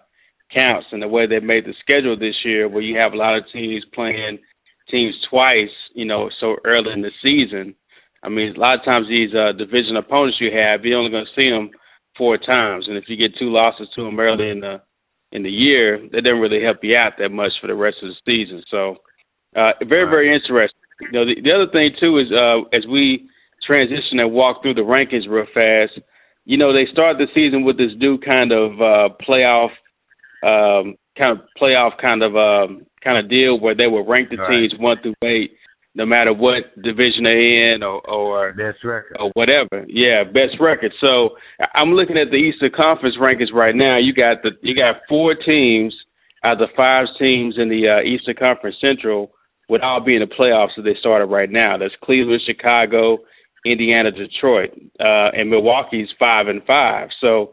counts. 0.56 0.86
And 0.92 1.02
the 1.02 1.08
way 1.08 1.26
they 1.26 1.40
made 1.40 1.64
the 1.64 1.74
schedule 1.80 2.16
this 2.18 2.36
year, 2.44 2.68
where 2.68 2.82
you 2.82 2.98
have 2.98 3.12
a 3.12 3.16
lot 3.16 3.36
of 3.36 3.44
teams 3.52 3.84
playing 3.94 4.38
teams 4.90 5.14
twice, 5.30 5.74
you 5.94 6.04
know, 6.04 6.30
so 6.40 6.56
early 6.64 6.92
in 6.92 7.02
the 7.02 7.10
season. 7.22 7.74
I 8.22 8.28
mean, 8.28 8.56
a 8.56 8.58
lot 8.58 8.78
of 8.78 8.84
times 8.84 9.06
these 9.08 9.34
uh, 9.34 9.52
division 9.52 9.96
opponents 9.96 10.38
you 10.40 10.50
have, 10.56 10.84
you're 10.84 10.98
only 10.98 11.10
going 11.10 11.26
to 11.26 11.36
see 11.40 11.50
them 11.50 11.70
four 12.16 12.38
times, 12.38 12.86
and 12.88 12.96
if 12.96 13.04
you 13.08 13.16
get 13.16 13.38
two 13.38 13.50
losses 13.52 13.88
to 13.94 14.04
them 14.04 14.18
early 14.18 14.50
in 14.50 14.60
the 14.60 14.80
in 15.32 15.42
the 15.42 15.50
year, 15.50 15.98
that 16.12 16.22
doesn't 16.22 16.38
really 16.40 16.62
help 16.62 16.78
you 16.82 16.94
out 16.96 17.14
that 17.18 17.30
much 17.30 17.52
for 17.60 17.66
the 17.66 17.74
rest 17.74 17.96
of 18.02 18.08
the 18.08 18.16
season. 18.24 18.62
So, 18.70 18.96
uh, 19.54 19.72
very 19.86 20.08
very 20.08 20.34
interesting. 20.34 20.80
You 21.00 21.12
know, 21.12 21.24
the, 21.26 21.40
the 21.42 21.52
other 21.52 21.70
thing 21.70 21.90
too 22.00 22.18
is 22.18 22.32
uh, 22.32 22.64
as 22.74 22.86
we 22.86 23.28
transition 23.66 24.20
and 24.20 24.32
walk 24.32 24.62
through 24.62 24.74
the 24.74 24.86
rankings 24.86 25.28
real 25.28 25.46
fast, 25.52 25.98
you 26.44 26.56
know, 26.56 26.72
they 26.72 26.86
start 26.90 27.18
the 27.18 27.26
season 27.34 27.64
with 27.64 27.76
this 27.76 27.90
new 27.98 28.18
kind 28.18 28.52
of 28.52 28.80
uh, 28.80 29.08
playoff 29.28 29.74
um, 30.42 30.94
kind 31.18 31.32
of 31.32 31.38
playoff 31.60 31.92
kind 32.00 32.22
of 32.22 32.36
um, 32.36 32.86
kind 33.02 33.18
of 33.18 33.28
deal 33.28 33.58
where 33.58 33.74
they 33.74 33.86
will 33.86 34.06
rank 34.06 34.30
the 34.30 34.36
Right. 34.36 34.68
teams 34.68 34.74
one 34.78 34.98
through 35.02 35.14
eight, 35.24 35.52
no 35.96 36.04
matter 36.04 36.32
what 36.32 36.70
division 36.76 37.24
they're 37.24 37.74
in 37.74 37.82
or 37.82 37.98
or, 38.08 38.52
Best 38.52 38.84
record. 38.84 39.16
or 39.18 39.30
whatever. 39.34 39.84
Yeah, 39.88 40.24
best 40.24 40.60
record. 40.60 40.92
So 41.00 41.30
I'm 41.74 41.92
looking 41.92 42.18
at 42.18 42.30
the 42.30 42.36
Eastern 42.36 42.70
Conference 42.76 43.16
rankings 43.20 43.52
right 43.52 43.74
now. 43.74 43.98
You 43.98 44.12
got 44.12 44.42
the 44.42 44.50
you 44.62 44.76
got 44.76 45.00
four 45.08 45.34
teams 45.34 45.94
out 46.44 46.60
of 46.60 46.68
the 46.68 46.74
five 46.76 47.06
teams 47.18 47.56
in 47.58 47.68
the 47.70 47.88
uh, 47.88 48.02
Eastern 48.06 48.36
Conference 48.36 48.76
Central 48.80 49.32
would 49.68 49.80
all 49.80 50.00
be 50.04 50.14
in 50.14 50.20
the 50.20 50.28
playoffs 50.32 50.78
as 50.78 50.84
they 50.84 50.94
started 51.00 51.26
right 51.26 51.50
now. 51.50 51.76
That's 51.78 51.94
Cleveland, 52.04 52.42
Chicago, 52.46 53.18
Indiana, 53.64 54.12
Detroit, 54.12 54.70
uh, 55.00 55.32
and 55.34 55.50
Milwaukee's 55.50 56.08
five 56.20 56.46
and 56.46 56.62
five. 56.66 57.08
So 57.20 57.50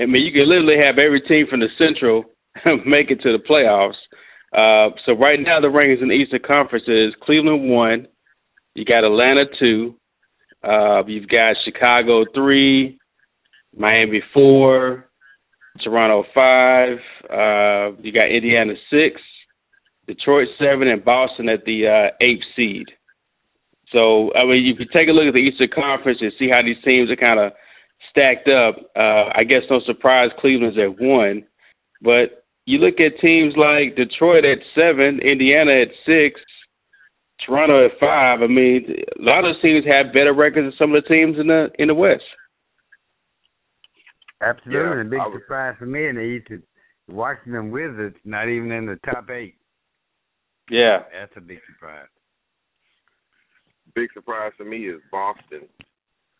I 0.00 0.06
mean, 0.06 0.24
you 0.24 0.32
can 0.32 0.48
literally 0.48 0.80
have 0.84 0.98
every 0.98 1.20
team 1.20 1.46
from 1.48 1.60
the 1.60 1.68
Central 1.78 2.24
make 2.86 3.10
it 3.10 3.20
to 3.20 3.32
the 3.36 3.44
playoffs. 3.44 4.00
Uh, 4.52 4.90
so 5.04 5.12
right 5.12 5.40
now, 5.40 5.60
the 5.60 5.68
rankings 5.68 6.02
in 6.02 6.08
the 6.08 6.14
Eastern 6.14 6.40
Conference 6.46 6.84
is 6.86 7.14
Cleveland 7.22 7.68
one, 7.68 8.08
you 8.74 8.84
got 8.84 9.04
Atlanta 9.04 9.44
two, 9.58 9.96
uh, 10.62 11.04
you've 11.06 11.28
got 11.28 11.56
Chicago 11.64 12.24
three, 12.34 12.98
Miami 13.76 14.22
four, 14.32 15.10
Toronto 15.82 16.24
five, 16.34 16.98
uh, 17.28 17.96
you 18.00 18.12
got 18.12 18.30
Indiana 18.30 18.74
six, 18.90 19.20
Detroit 20.06 20.48
seven, 20.58 20.88
and 20.88 21.04
Boston 21.04 21.48
at 21.48 21.64
the 21.64 21.86
uh, 21.88 22.14
eighth 22.20 22.44
seed. 22.54 22.86
So 23.92 24.32
I 24.34 24.44
mean, 24.44 24.72
if 24.72 24.80
you 24.80 24.86
take 24.92 25.08
a 25.08 25.12
look 25.12 25.26
at 25.26 25.34
the 25.34 25.42
Eastern 25.42 25.68
Conference 25.74 26.18
and 26.20 26.32
see 26.38 26.48
how 26.52 26.62
these 26.62 26.82
teams 26.88 27.10
are 27.10 27.16
kind 27.16 27.40
of 27.40 27.52
stacked 28.10 28.48
up, 28.48 28.76
uh, 28.96 29.30
I 29.36 29.44
guess 29.46 29.62
no 29.68 29.80
surprise 29.84 30.30
Cleveland's 30.38 30.78
at 30.78 31.00
one. 31.00 31.44
But 32.00 32.45
you 32.66 32.78
look 32.78 33.00
at 33.00 33.20
teams 33.20 33.54
like 33.56 33.96
Detroit 33.96 34.44
at 34.44 34.58
seven, 34.74 35.20
Indiana 35.20 35.82
at 35.82 35.88
six, 36.04 36.40
Toronto 37.46 37.86
at 37.86 37.92
five. 38.00 38.42
I 38.42 38.48
mean, 38.48 38.84
a 39.18 39.22
lot 39.22 39.44
of 39.44 39.56
teams 39.62 39.84
have 39.88 40.12
better 40.12 40.34
records 40.34 40.66
than 40.66 40.72
some 40.78 40.94
of 40.94 41.02
the 41.02 41.08
teams 41.08 41.36
in 41.38 41.46
the 41.46 41.68
in 41.78 41.88
the 41.88 41.94
West. 41.94 42.24
Absolutely, 44.42 44.80
Yeah, 44.82 45.00
a 45.00 45.04
big 45.04 45.20
I 45.20 45.26
was- 45.28 45.40
surprise 45.40 45.76
for 45.78 45.86
me 45.86 46.06
in 46.08 46.16
the 46.16 46.22
East 46.22 46.50
is 46.50 46.62
Washington 47.08 47.70
Wizards 47.70 48.16
not 48.24 48.48
even 48.48 48.70
in 48.72 48.86
the 48.86 48.96
top 48.96 49.30
eight. 49.30 49.54
Yeah, 50.68 51.04
That's 51.12 51.36
a 51.36 51.40
big 51.40 51.60
surprise. 51.66 52.08
Big 53.94 54.12
surprise 54.12 54.52
to 54.58 54.64
me 54.64 54.88
is 54.88 55.00
Boston, 55.12 55.68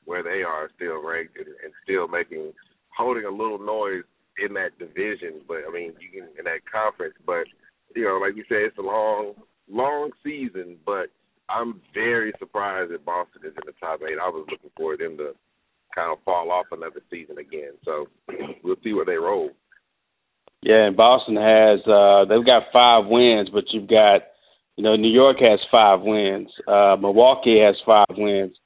where 0.05 0.23
they 0.23 0.43
are 0.43 0.69
still 0.75 1.01
ranked 1.01 1.37
and, 1.39 1.47
and 1.47 1.73
still 1.85 2.09
making 2.09 2.53
holding 2.89 3.25
a 3.25 3.31
little 3.31 3.59
noise 3.59 4.05
in 4.45 4.55
that 4.55 4.79
division. 4.79 5.43
But 5.47 5.59
I 5.69 5.73
mean, 5.73 5.95
you 6.01 6.11
can 6.11 6.29
in 6.39 6.45
that 6.45 6.61
conference. 6.71 7.15
But 7.25 7.47
you 7.95 8.05
know, 8.05 8.19
like 8.19 8.37
you 8.37 8.45
said, 8.49 8.69
it's 8.69 8.79
a 8.79 8.83
long, 8.83 9.35
long 9.69 10.11
season. 10.25 10.77
But 10.85 11.09
I'm 11.49 11.81
very 11.95 12.33
surprised 12.39 12.93
that 12.93 13.05
Boston 13.05 13.43
is 13.45 13.55
in 13.57 13.67
the 13.67 13.75
top 13.81 14.01
eight. 14.03 14.19
I 14.21 14.29
was 14.29 14.47
looking 14.51 14.71
for 14.77 14.97
them 14.97 15.17
to 15.19 15.33
kind 15.95 16.13
of 16.13 16.23
fall 16.25 16.51
off 16.51 16.67
another 16.73 17.01
season 17.11 17.39
again. 17.39 17.73
So 17.85 18.09
we'll 18.63 18.77
see 18.85 18.93
where 18.93 19.07
they 19.07 19.17
roll. 19.17 19.51
yeah. 20.63 20.87
And 20.87 20.97
Boston 20.97 21.37
has 21.37 21.81
uh, 21.87 22.25
they've 22.29 22.47
got 22.47 22.73
five 22.73 23.07
wins, 23.07 23.49
but 23.53 23.65
you've 23.73 23.89
got 23.89 24.23
you 24.77 24.85
know 24.85 24.97
New 24.97 25.13
York 25.13 25.39
has 25.41 25.61
five 25.71 26.01
wins, 26.03 26.49
uh, 26.69 26.97
Milwaukee 27.01 27.61
has 27.65 27.77
five 27.87 28.17
wins, 28.17 28.57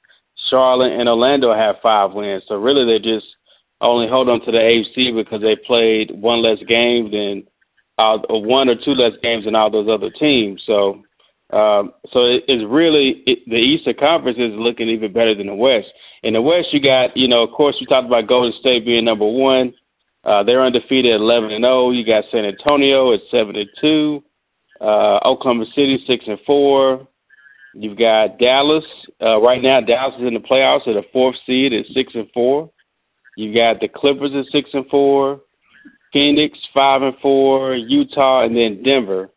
Charlotte 0.49 0.99
and 0.99 1.07
Orlando 1.07 1.53
have 1.53 1.75
five 1.81 2.11
wins. 2.11 2.43
So 2.47 2.55
really, 2.55 2.85
they 2.85 2.99
just 2.99 3.25
only 3.81 4.07
hold 4.07 4.29
on 4.29 4.41
to 4.45 4.51
the 4.51 4.61
AFC 4.61 5.15
because 5.15 5.41
they 5.41 5.55
played 5.55 6.11
one 6.11 6.43
less 6.43 6.59
game 6.67 7.11
than 7.11 7.43
uh, 7.97 8.17
one 8.29 8.69
or 8.69 8.75
two 8.75 8.93
less 8.93 9.13
games 9.21 9.45
than 9.45 9.55
all 9.55 9.71
those 9.71 9.89
other 9.89 10.09
teams. 10.09 10.61
So, 10.65 11.01
um, 11.51 11.93
so 12.13 12.25
it, 12.25 12.45
it's 12.47 12.65
really 12.69 13.23
it, 13.25 13.39
the 13.47 13.61
Eastern 13.61 13.95
Conference 13.99 14.37
is 14.37 14.53
looking 14.53 14.89
even 14.89 15.13
better 15.13 15.35
than 15.35 15.47
the 15.47 15.55
West. 15.55 15.87
In 16.23 16.33
the 16.33 16.41
West, 16.41 16.69
you 16.73 16.81
got 16.81 17.17
you 17.17 17.27
know, 17.27 17.43
of 17.43 17.51
course, 17.51 17.75
we 17.79 17.87
talked 17.87 18.07
about 18.07 18.27
Golden 18.27 18.53
State 18.59 18.85
being 18.85 19.05
number 19.05 19.27
one. 19.27 19.73
Uh, 20.23 20.43
they're 20.43 20.63
undefeated 20.63 21.13
at 21.13 21.19
11 21.19 21.49
and 21.49 21.63
0. 21.63 21.91
You 21.91 22.05
got 22.05 22.29
San 22.31 22.45
Antonio 22.45 23.11
at 23.13 23.21
7 23.31 23.55
and 23.55 23.69
2. 23.81 24.23
Uh, 24.81 25.19
Oklahoma 25.25 25.65
City 25.75 25.99
six 26.07 26.25
and 26.27 26.39
four. 26.45 27.07
You've 27.75 27.99
got 27.99 28.39
Dallas. 28.39 28.83
Uh, 29.21 29.39
right 29.39 29.61
now, 29.61 29.79
Dallas 29.79 30.15
is 30.19 30.27
in 30.27 30.33
the 30.33 30.39
playoffs 30.39 30.87
at 30.87 30.97
a 30.97 31.03
fourth 31.13 31.35
seed 31.45 31.71
at 31.71 31.85
six 31.93 32.11
and 32.15 32.27
four. 32.33 32.71
You 33.41 33.53
got 33.53 33.79
the 33.81 33.87
Clippers 33.87 34.31
at 34.37 34.45
six 34.51 34.69
and 34.73 34.85
four, 34.91 35.41
Phoenix 36.13 36.57
five 36.75 37.01
and 37.01 37.15
four, 37.21 37.75
Utah, 37.75 38.45
and 38.45 38.55
then 38.55 38.83
Denver. 38.83 39.29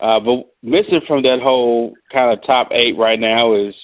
Uh, 0.00 0.18
but 0.18 0.48
missing 0.62 1.02
from 1.06 1.22
that 1.24 1.40
whole 1.42 1.92
kind 2.10 2.32
of 2.32 2.46
top 2.46 2.70
eight 2.72 2.96
right 2.96 3.20
now 3.20 3.54
is 3.54 3.74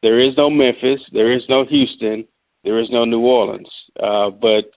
there 0.00 0.20
is 0.20 0.34
no 0.36 0.48
Memphis, 0.48 1.00
there 1.12 1.34
is 1.34 1.42
no 1.48 1.64
Houston, 1.68 2.24
there 2.62 2.80
is 2.80 2.88
no 2.92 3.04
New 3.04 3.20
Orleans. 3.20 3.68
Uh, 3.98 4.30
but 4.30 4.70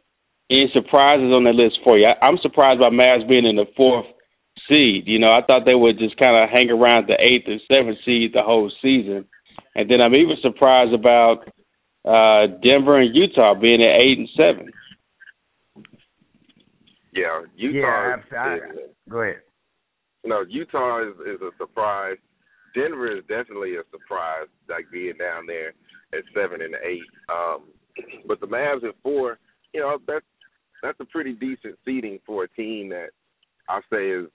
any 0.49 0.67
surprises 0.73 1.29
on 1.29 1.43
that 1.43 1.53
list 1.53 1.77
for 1.83 1.99
you? 1.99 2.07
I, 2.07 2.25
I'm 2.25 2.39
surprised 2.41 2.79
by 2.79 2.89
Mavs 2.89 3.29
being 3.29 3.45
in 3.45 3.55
the 3.55 3.69
fourth 3.77 4.07
seed. 4.67 5.03
You 5.05 5.19
know, 5.19 5.29
I 5.29 5.45
thought 5.45 5.65
they 5.65 5.75
would 5.75 5.99
just 5.99 6.17
kind 6.17 6.35
of 6.35 6.49
hang 6.49 6.71
around 6.71 7.07
the 7.07 7.21
eighth 7.21 7.45
and 7.47 7.61
seventh 7.71 7.99
seed 8.03 8.31
the 8.33 8.41
whole 8.41 8.71
season. 8.81 9.25
And 9.75 9.89
then 9.89 10.01
I'm 10.01 10.15
even 10.15 10.37
surprised 10.41 10.93
about 10.93 11.47
uh 12.05 12.47
Denver 12.61 12.99
and 12.99 13.15
Utah 13.15 13.53
being 13.53 13.81
at 13.81 13.99
eight 13.99 14.17
and 14.17 14.29
seven. 14.35 14.71
Yeah, 17.13 17.41
Utah. 17.55 17.77
Yeah, 17.77 18.17
is- 18.17 18.33
I- 18.33 18.55
is- 18.55 18.89
Go 19.09 19.19
ahead. 19.21 19.41
No, 20.25 20.41
Utah 20.41 21.01
is 21.07 21.15
is 21.27 21.41
a 21.41 21.51
surprise. 21.57 22.17
Denver 22.73 23.11
is 23.15 23.23
definitely 23.25 23.75
a 23.75 23.83
surprise, 23.91 24.47
like 24.67 24.89
being 24.91 25.17
down 25.17 25.45
there 25.45 25.73
at 26.13 26.23
seven 26.33 26.61
and 26.61 26.75
eight. 26.83 27.03
Um, 27.29 27.63
but 28.25 28.39
the 28.39 28.47
Mavs 28.47 28.83
at 28.83 28.95
four, 29.03 29.37
you 29.73 29.81
know, 29.81 29.99
that's 30.07 30.25
that's 30.81 30.99
a 30.99 31.05
pretty 31.05 31.33
decent 31.33 31.77
seeding 31.85 32.19
for 32.25 32.43
a 32.45 32.47
team 32.49 32.89
that 32.89 33.09
I 33.69 33.79
say 33.91 34.09
is 34.09 34.27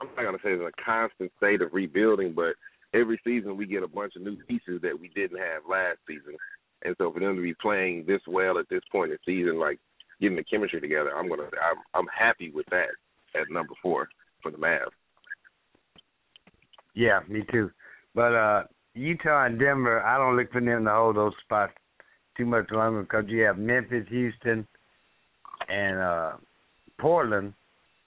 I'm 0.00 0.08
not 0.16 0.24
gonna 0.24 0.38
say 0.42 0.52
is 0.52 0.60
in 0.60 0.66
a 0.66 0.82
constant 0.84 1.32
state 1.36 1.60
of 1.60 1.72
rebuilding, 1.74 2.32
but 2.32 2.54
every 2.94 3.20
season 3.24 3.56
we 3.56 3.66
get 3.66 3.82
a 3.82 3.88
bunch 3.88 4.14
of 4.16 4.22
new 4.22 4.36
pieces 4.44 4.80
that 4.82 4.98
we 4.98 5.08
didn't 5.08 5.38
have 5.38 5.62
last 5.68 5.98
season. 6.06 6.36
And 6.84 6.94
so 6.98 7.12
for 7.12 7.20
them 7.20 7.36
to 7.36 7.42
be 7.42 7.54
playing 7.54 8.04
this 8.06 8.20
well 8.26 8.58
at 8.58 8.68
this 8.68 8.82
point 8.90 9.10
in 9.10 9.18
the 9.24 9.32
season, 9.32 9.58
like 9.58 9.78
getting 10.20 10.36
the 10.36 10.44
chemistry 10.44 10.80
together, 10.80 11.16
I'm 11.16 11.28
gonna 11.28 11.44
I'm 11.44 11.78
I'm 11.94 12.06
happy 12.16 12.50
with 12.50 12.66
that 12.70 12.88
at 13.34 13.50
number 13.50 13.74
four 13.82 14.08
for 14.42 14.50
the 14.50 14.58
Mavs. 14.58 14.86
Yeah, 16.94 17.20
me 17.28 17.42
too. 17.50 17.70
But 18.14 18.34
uh 18.34 18.62
Utah 18.94 19.46
and 19.46 19.58
Denver, 19.58 20.02
I 20.02 20.18
don't 20.18 20.36
look 20.36 20.50
for 20.52 20.60
them 20.60 20.84
to 20.84 20.90
hold 20.90 21.16
those 21.16 21.32
spots 21.44 21.72
too 22.36 22.46
much 22.46 22.70
longer 22.70 23.02
because 23.02 23.24
you 23.28 23.42
have 23.42 23.58
Memphis, 23.58 24.06
Houston, 24.08 24.66
and 25.68 25.98
uh 25.98 26.32
Portland 26.98 27.54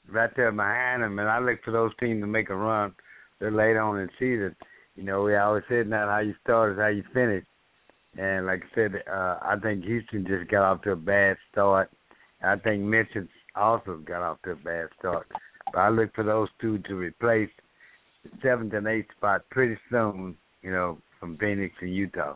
right 0.10 0.32
there 0.36 0.52
behind 0.52 1.04
them, 1.04 1.20
and 1.20 1.30
I 1.30 1.40
look 1.40 1.64
for 1.64 1.72
those 1.72 1.92
teams 2.00 2.22
to 2.22 2.28
make 2.28 2.50
a 2.50 2.56
run. 2.56 2.94
They're 3.40 3.52
late 3.52 3.78
on 3.78 4.00
in 4.00 4.10
season. 4.20 4.56
You 4.96 5.04
know, 5.04 5.24
we 5.24 5.36
always 5.36 5.64
said 5.70 5.88
not 5.88 6.10
how 6.10 6.20
you 6.20 6.36
start 6.44 6.74
is 6.74 6.80
how 6.80 6.88
you 6.88 7.04
finish. 7.14 7.46
And 8.18 8.46
like 8.46 8.64
I 8.72 8.76
said, 8.76 9.04
uh 9.10 9.38
I 9.42 9.56
think 9.62 9.84
Houston 9.86 10.26
just 10.28 10.50
got 10.50 10.64
off 10.64 10.82
to 10.84 10.92
a 10.92 10.96
bad 10.96 11.38
start. 11.52 11.90
I 12.44 12.56
think 12.58 12.84
Memphis 12.84 13.28
also 13.56 13.98
got 14.06 14.22
off 14.22 14.42
to 14.44 14.52
a 14.52 14.56
bad 14.56 14.88
start. 15.00 15.28
But 15.74 15.80
I 15.80 15.90
look 15.90 16.14
for 16.14 16.24
those 16.24 16.50
two 16.60 16.80
to 16.80 16.96
replace 16.96 17.50
the 18.24 18.30
seventh 18.42 18.74
and 18.74 18.88
eighth 18.88 19.12
spot 19.18 19.44
pretty 19.50 19.78
soon, 19.90 20.36
you 20.62 20.72
know, 20.72 20.98
from 21.20 21.38
Phoenix 21.38 21.74
and 21.82 21.94
Utah. 21.94 22.36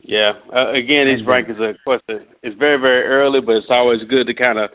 Yeah. 0.00 0.32
Uh, 0.54 0.70
again, 0.70 1.06
these 1.06 1.26
rankings 1.26 1.58
are, 1.58 1.70
of 1.70 1.76
course, 1.84 2.02
it's 2.08 2.58
very, 2.58 2.80
very 2.80 3.04
early, 3.04 3.40
but 3.40 3.56
it's 3.56 3.66
always 3.70 4.00
good 4.08 4.26
to 4.28 4.34
kind 4.34 4.58
of 4.58 4.70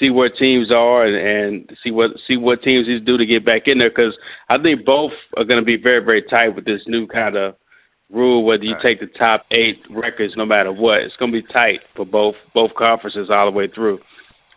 see 0.00 0.10
where 0.10 0.30
teams 0.30 0.74
are 0.74 1.04
and, 1.04 1.16
and 1.16 1.78
see 1.84 1.90
what 1.90 2.10
see 2.26 2.36
what 2.36 2.62
teams 2.62 2.88
need 2.88 3.00
to 3.00 3.04
do 3.04 3.18
to 3.18 3.26
get 3.26 3.44
back 3.44 3.62
in 3.66 3.78
there. 3.78 3.90
Because 3.90 4.16
I 4.48 4.56
think 4.60 4.84
both 4.84 5.12
are 5.36 5.44
going 5.44 5.60
to 5.60 5.64
be 5.64 5.76
very, 5.76 6.02
very 6.04 6.22
tight 6.22 6.56
with 6.56 6.64
this 6.64 6.80
new 6.86 7.06
kind 7.06 7.36
of 7.36 7.54
rule. 8.12 8.44
Whether 8.44 8.64
you 8.64 8.76
take 8.82 9.00
the 9.00 9.06
top 9.06 9.46
eight 9.52 9.82
records, 9.90 10.34
no 10.36 10.46
matter 10.46 10.72
what, 10.72 11.00
it's 11.00 11.16
going 11.16 11.32
to 11.32 11.42
be 11.42 11.52
tight 11.52 11.80
for 11.96 12.04
both 12.04 12.34
both 12.54 12.74
conferences 12.74 13.28
all 13.30 13.50
the 13.50 13.56
way 13.56 13.68
through. 13.68 13.98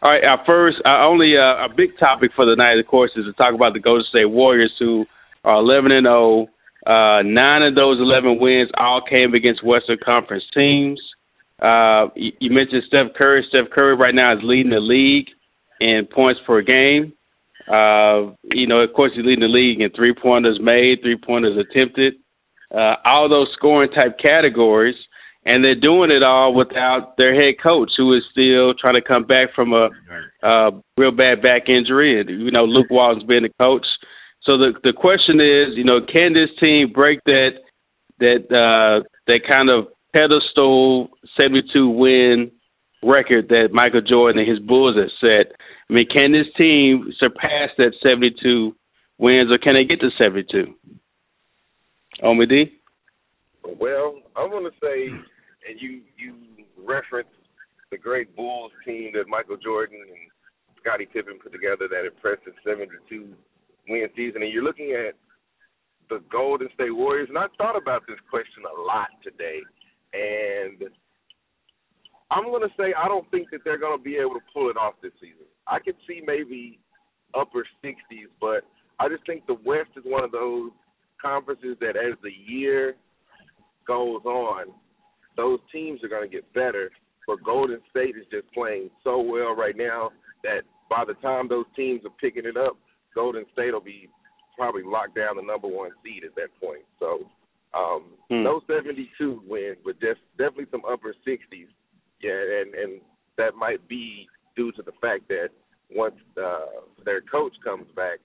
All 0.03 0.11
right, 0.11 0.23
our 0.29 0.43
first, 0.45 0.77
our 0.85 1.07
only 1.07 1.33
uh, 1.37 1.65
a 1.65 1.69
big 1.75 1.97
topic 1.97 2.31
for 2.35 2.45
the 2.45 2.55
night, 2.55 2.77
of 2.77 2.85
course, 2.85 3.11
is 3.15 3.25
to 3.25 3.33
talk 3.33 3.55
about 3.55 3.73
the 3.73 3.79
Golden 3.79 4.05
State 4.09 4.25
Warriors, 4.25 4.73
who 4.77 5.05
are 5.43 5.57
11 5.57 5.91
and 5.91 6.05
0 6.05 6.47
uh, 6.85 7.23
nine 7.23 7.63
of 7.63 7.73
those 7.73 7.97
11 7.99 8.39
wins 8.39 8.69
all 8.77 9.01
came 9.01 9.33
against 9.33 9.63
Western 9.63 9.97
Conference 10.03 10.43
teams. 10.53 11.01
Uh, 11.59 12.07
you, 12.15 12.31
you 12.39 12.51
mentioned 12.51 12.83
Steph 12.87 13.15
Curry. 13.17 13.43
Steph 13.49 13.71
Curry 13.73 13.95
right 13.95 14.13
now 14.13 14.33
is 14.33 14.43
leading 14.43 14.71
the 14.71 14.79
league 14.79 15.27
in 15.81 16.07
points 16.13 16.39
per 16.45 16.61
game. 16.61 17.13
Uh, 17.67 18.35
you 18.53 18.67
know, 18.67 18.81
of 18.81 18.93
course, 18.93 19.11
he's 19.15 19.25
leading 19.25 19.41
the 19.41 19.47
league 19.47 19.81
in 19.81 19.89
three 19.95 20.13
pointers 20.13 20.59
made, 20.61 21.01
three 21.01 21.17
pointers 21.17 21.57
attempted, 21.57 22.13
uh, 22.75 22.95
all 23.05 23.29
those 23.29 23.47
scoring 23.55 23.91
type 23.91 24.17
categories. 24.21 24.95
And 25.47 25.63
they're 25.63 25.79
doing 25.79 26.09
it 26.09 26.23
all 26.23 26.55
without 26.55 27.17
their 27.19 27.35
head 27.35 27.61
coach, 27.61 27.91
who 27.97 28.15
is 28.15 28.23
still 28.31 28.73
trying 28.73 28.95
to 28.95 29.07
come 29.07 29.25
back 29.25 29.53
from 29.53 29.73
a 29.73 29.89
uh, 30.41 30.71
real 30.97 31.11
bad 31.11 31.43
back 31.43 31.69
injury. 31.69 32.19
And, 32.19 32.29
you 32.29 32.49
know, 32.49 32.65
Luke 32.65 32.87
Walton's 32.89 33.27
been 33.27 33.43
the 33.43 33.53
coach. 33.59 33.85
So 34.45 34.57
the 34.57 34.73
the 34.83 34.93
question 34.93 35.41
is, 35.41 35.77
you 35.77 35.83
know, 35.83 35.99
can 36.01 36.33
this 36.33 36.49
team 36.59 36.93
break 36.93 37.19
that 37.25 37.61
that 38.19 38.45
uh, 38.49 39.03
that 39.27 39.41
kind 39.49 39.69
of 39.69 39.87
pedestal 40.13 41.09
72 41.39 41.89
win 41.89 42.51
record 43.03 43.49
that 43.49 43.69
Michael 43.71 44.01
Jordan 44.01 44.39
and 44.39 44.49
his 44.49 44.59
Bulls 44.59 44.95
have 44.97 45.09
set? 45.19 45.53
I 45.89 45.93
mean, 45.93 46.07
can 46.09 46.31
this 46.31 46.49
team 46.57 47.11
surpass 47.21 47.69
that 47.77 47.93
72 48.01 48.75
wins, 49.17 49.51
or 49.51 49.57
can 49.57 49.73
they 49.73 49.85
get 49.85 49.99
to 50.01 50.09
72? 50.17 50.73
Oh, 52.25 52.31
Omi 52.31 52.47
D. 52.47 52.65
Well, 53.79 54.17
I'm 54.35 54.49
to 54.49 54.71
say, 54.81 55.09
and 55.69 55.79
you 55.79 56.01
you 56.17 56.33
reference 56.83 57.29
the 57.91 57.99
great 57.99 58.35
Bulls 58.35 58.71
team 58.83 59.11
that 59.13 59.27
Michael 59.27 59.57
Jordan 59.57 59.99
and 60.01 60.17
Scottie 60.81 61.05
Pippen 61.05 61.37
put 61.37 61.51
together, 61.51 61.87
that 61.87 62.05
impressive 62.05 62.53
72 62.65 63.29
win 63.87 64.07
season, 64.15 64.41
and 64.41 64.51
you're 64.51 64.63
looking 64.63 64.97
at 64.97 65.13
the 66.09 66.23
Golden 66.31 66.67
State 66.73 66.95
Warriors, 66.95 67.29
and 67.29 67.37
I 67.37 67.45
thought 67.59 67.77
about 67.77 68.01
this 68.07 68.17
question 68.27 68.63
a 68.65 68.81
lot 68.81 69.09
today, 69.23 69.61
and 70.13 70.89
I'm 72.31 72.45
going 72.45 72.67
to 72.67 72.73
say 72.75 72.93
I 72.97 73.07
don't 73.07 73.29
think 73.29 73.51
that 73.51 73.61
they're 73.63 73.77
going 73.77 73.99
to 73.99 74.03
be 74.03 74.17
able 74.17 74.33
to 74.33 74.45
pull 74.51 74.71
it 74.71 74.77
off 74.77 74.95
this 75.03 75.13
season. 75.21 75.45
I 75.67 75.77
could 75.77 75.95
see 76.07 76.23
maybe 76.25 76.79
upper 77.37 77.67
60s, 77.85 78.33
but 78.41 78.65
I 78.99 79.09
just 79.09 79.25
think 79.27 79.45
the 79.45 79.61
West 79.63 79.93
is 79.95 80.03
one 80.05 80.23
of 80.23 80.31
those 80.31 80.71
conferences 81.21 81.77
that 81.79 81.95
as 81.95 82.17
the 82.23 82.31
year 82.31 82.95
goes 83.87 84.23
on, 84.25 84.67
those 85.37 85.59
teams 85.71 86.03
are 86.03 86.09
going 86.09 86.29
to 86.29 86.33
get 86.33 86.51
better. 86.53 86.91
But 87.27 87.43
Golden 87.43 87.79
State 87.89 88.15
is 88.15 88.25
just 88.31 88.51
playing 88.53 88.89
so 89.03 89.19
well 89.19 89.55
right 89.55 89.75
now 89.75 90.11
that 90.43 90.61
by 90.89 91.03
the 91.05 91.15
time 91.15 91.47
those 91.47 91.65
teams 91.75 92.01
are 92.05 92.13
picking 92.21 92.45
it 92.45 92.57
up, 92.57 92.77
Golden 93.13 93.45
State 93.53 93.73
will 93.73 93.81
be 93.81 94.09
probably 94.55 94.83
locked 94.83 95.15
down 95.15 95.35
the 95.35 95.41
number 95.41 95.67
one 95.67 95.91
seed 96.03 96.23
at 96.23 96.35
that 96.35 96.49
point. 96.61 96.83
So 96.99 97.25
um, 97.73 98.05
hmm. 98.29 98.43
no 98.43 98.61
72 98.67 99.41
wins, 99.47 99.77
but 99.83 99.99
just 99.99 100.21
definitely 100.37 100.67
some 100.71 100.83
upper 100.89 101.13
60s. 101.27 101.67
Yeah, 102.21 102.31
and 102.31 102.73
and 102.73 103.01
that 103.37 103.55
might 103.55 103.85
be 103.87 104.27
due 104.55 104.71
to 104.73 104.81
the 104.81 104.93
fact 105.01 105.27
that 105.27 105.49
once 105.91 106.15
uh, 106.41 106.85
their 107.03 107.21
coach 107.21 107.53
comes 107.63 107.87
back, 107.95 108.19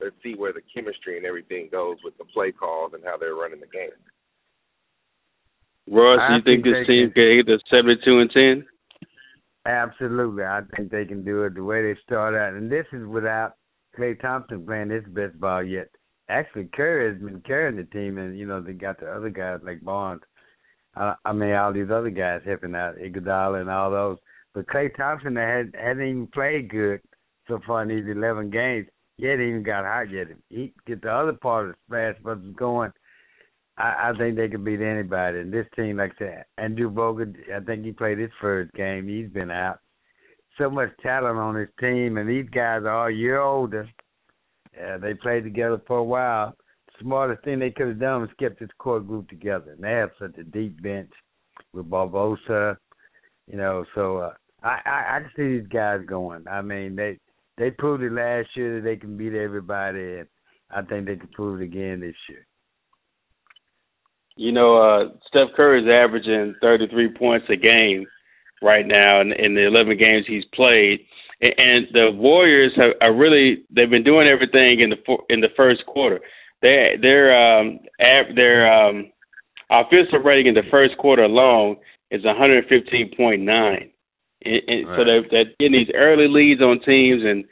let's 0.00 0.16
see 0.22 0.34
where 0.34 0.52
the 0.52 0.62
chemistry 0.74 1.16
and 1.16 1.26
everything 1.26 1.68
goes 1.70 1.96
with 2.04 2.16
the 2.18 2.24
play 2.24 2.52
calls 2.52 2.92
and 2.94 3.04
how 3.04 3.16
they're 3.16 3.34
running 3.34 3.60
the 3.60 3.66
game. 3.66 3.90
Ross, 5.90 6.20
do 6.28 6.34
you 6.34 6.42
think, 6.42 6.64
think 6.64 6.76
this 6.76 6.86
team 6.86 7.10
can, 7.12 7.36
get 7.38 7.46
to 7.46 7.58
72 7.70 8.18
and 8.18 8.30
10? 8.30 8.66
Absolutely. 9.66 10.44
I 10.44 10.60
think 10.76 10.90
they 10.90 11.04
can 11.04 11.24
do 11.24 11.44
it 11.44 11.54
the 11.54 11.64
way 11.64 11.82
they 11.82 11.98
start 12.04 12.34
out. 12.34 12.54
And 12.54 12.70
this 12.70 12.86
is 12.92 13.06
without 13.06 13.54
Klay 13.98 14.20
Thompson 14.20 14.64
playing 14.64 14.90
his 14.90 15.04
best 15.08 15.38
ball 15.40 15.62
yet. 15.62 15.88
Actually, 16.30 16.68
Curry 16.74 17.12
has 17.12 17.22
been 17.22 17.40
carrying 17.40 17.76
the 17.76 17.84
team, 17.84 18.18
and 18.18 18.38
you 18.38 18.46
know 18.46 18.60
they 18.60 18.74
got 18.74 19.00
the 19.00 19.10
other 19.10 19.30
guys 19.30 19.60
like 19.64 19.82
Barnes. 19.82 20.20
Uh, 20.94 21.14
I 21.24 21.32
mean, 21.32 21.52
all 21.52 21.72
these 21.72 21.90
other 21.90 22.10
guys 22.10 22.42
helping 22.44 22.74
out, 22.74 22.96
Iguodala 22.96 23.60
and 23.60 23.70
all 23.70 23.90
those. 23.90 24.18
But 24.54 24.66
Klay 24.66 24.94
Thompson 24.94 25.36
had 25.36 25.74
hadn't 25.74 26.02
even 26.02 26.26
played 26.28 26.70
good 26.70 27.00
so 27.46 27.60
far 27.66 27.82
in 27.82 27.88
these 27.88 28.14
eleven 28.14 28.50
games. 28.50 28.88
Yet 29.18 29.40
even 29.40 29.64
got 29.64 29.84
hot 29.84 30.10
yet. 30.10 30.28
He 30.48 30.72
get 30.86 31.02
the 31.02 31.12
other 31.12 31.32
part 31.32 31.68
of 31.68 31.72
the 31.72 31.78
splash 31.86 32.22
buttons 32.22 32.54
going. 32.56 32.92
I, 33.76 34.10
I 34.10 34.12
think 34.16 34.36
they 34.36 34.48
can 34.48 34.62
beat 34.64 34.80
anybody. 34.80 35.40
And 35.40 35.52
this 35.52 35.66
team, 35.74 35.96
like 35.96 36.12
I 36.16 36.18
said, 36.18 36.44
Andrew 36.56 36.90
Bogut, 36.90 37.34
I 37.52 37.60
think 37.60 37.84
he 37.84 37.92
played 37.92 38.18
his 38.18 38.30
first 38.40 38.72
game. 38.74 39.08
He's 39.08 39.28
been 39.28 39.50
out 39.50 39.80
so 40.56 40.70
much 40.70 40.90
talent 41.02 41.38
on 41.38 41.54
his 41.56 41.68
team, 41.80 42.16
and 42.16 42.28
these 42.28 42.48
guys 42.50 42.82
are 42.84 43.08
a 43.08 43.14
year 43.14 43.40
older. 43.40 43.88
Uh, 44.80 44.98
they 44.98 45.14
played 45.14 45.44
together 45.44 45.80
for 45.86 45.98
a 45.98 46.04
while. 46.04 46.54
The 46.86 47.04
smartest 47.04 47.44
thing 47.44 47.58
they 47.58 47.70
could 47.70 47.88
have 47.88 48.00
done 48.00 48.22
was 48.22 48.30
kept 48.38 48.60
this 48.60 48.68
core 48.78 49.00
group 49.00 49.28
together. 49.28 49.72
And 49.72 49.82
they 49.82 49.92
have 49.92 50.10
such 50.18 50.36
a 50.38 50.44
deep 50.44 50.80
bench 50.82 51.10
with 51.72 51.90
Barbosa, 51.90 52.76
you 53.50 53.56
know. 53.56 53.84
So 53.94 54.18
uh, 54.18 54.32
I, 54.62 54.78
I 54.84 55.16
I 55.16 55.20
can 55.20 55.30
see 55.36 55.58
these 55.58 55.68
guys 55.68 56.00
going. 56.06 56.46
I 56.48 56.62
mean, 56.62 56.94
they 56.94 57.18
they 57.58 57.70
proved 57.70 58.02
it 58.02 58.12
last 58.12 58.48
year 58.54 58.76
that 58.76 58.84
they 58.84 58.96
can 58.96 59.16
beat 59.16 59.34
everybody, 59.34 60.18
and 60.18 60.28
I 60.70 60.82
think 60.82 61.06
they 61.06 61.16
can 61.16 61.28
prove 61.28 61.60
it 61.60 61.64
again 61.64 62.00
this 62.00 62.16
year. 62.28 62.46
You 64.36 64.52
know, 64.52 64.76
uh, 64.76 65.08
Steph 65.26 65.56
Curry 65.56 65.82
is 65.82 65.88
averaging 65.88 66.54
33 66.62 67.14
points 67.18 67.46
a 67.50 67.56
game 67.56 68.06
right 68.62 68.86
now 68.86 69.20
in, 69.20 69.32
in 69.32 69.54
the 69.54 69.66
11 69.66 69.98
games 69.98 70.26
he's 70.26 70.44
played. 70.54 71.00
And 71.40 71.86
the 71.92 72.10
Warriors 72.12 72.72
have 72.76 72.92
are 73.00 73.14
really 73.14 73.64
they've 73.70 73.90
been 73.90 74.02
doing 74.02 74.28
everything 74.28 74.80
in 74.80 74.90
the 74.90 75.16
in 75.28 75.40
the 75.40 75.54
first 75.56 75.86
quarter. 75.86 76.18
They 76.62 76.96
their 77.00 77.32
um 77.32 77.78
their 78.34 78.72
um 78.72 79.12
offensive 79.70 80.24
rating 80.24 80.48
in 80.48 80.54
the 80.54 80.68
first 80.68 80.98
quarter 80.98 81.22
alone 81.22 81.76
is 82.10 82.24
115.9. 82.24 83.90
And 84.44 84.86
right. 84.86 84.96
so 84.96 85.04
they're, 85.04 85.26
they're 85.30 85.52
getting 85.58 85.78
these 85.78 85.94
early 85.94 86.28
leads 86.28 86.60
on 86.60 86.80
teams, 86.80 87.22
and 87.24 87.44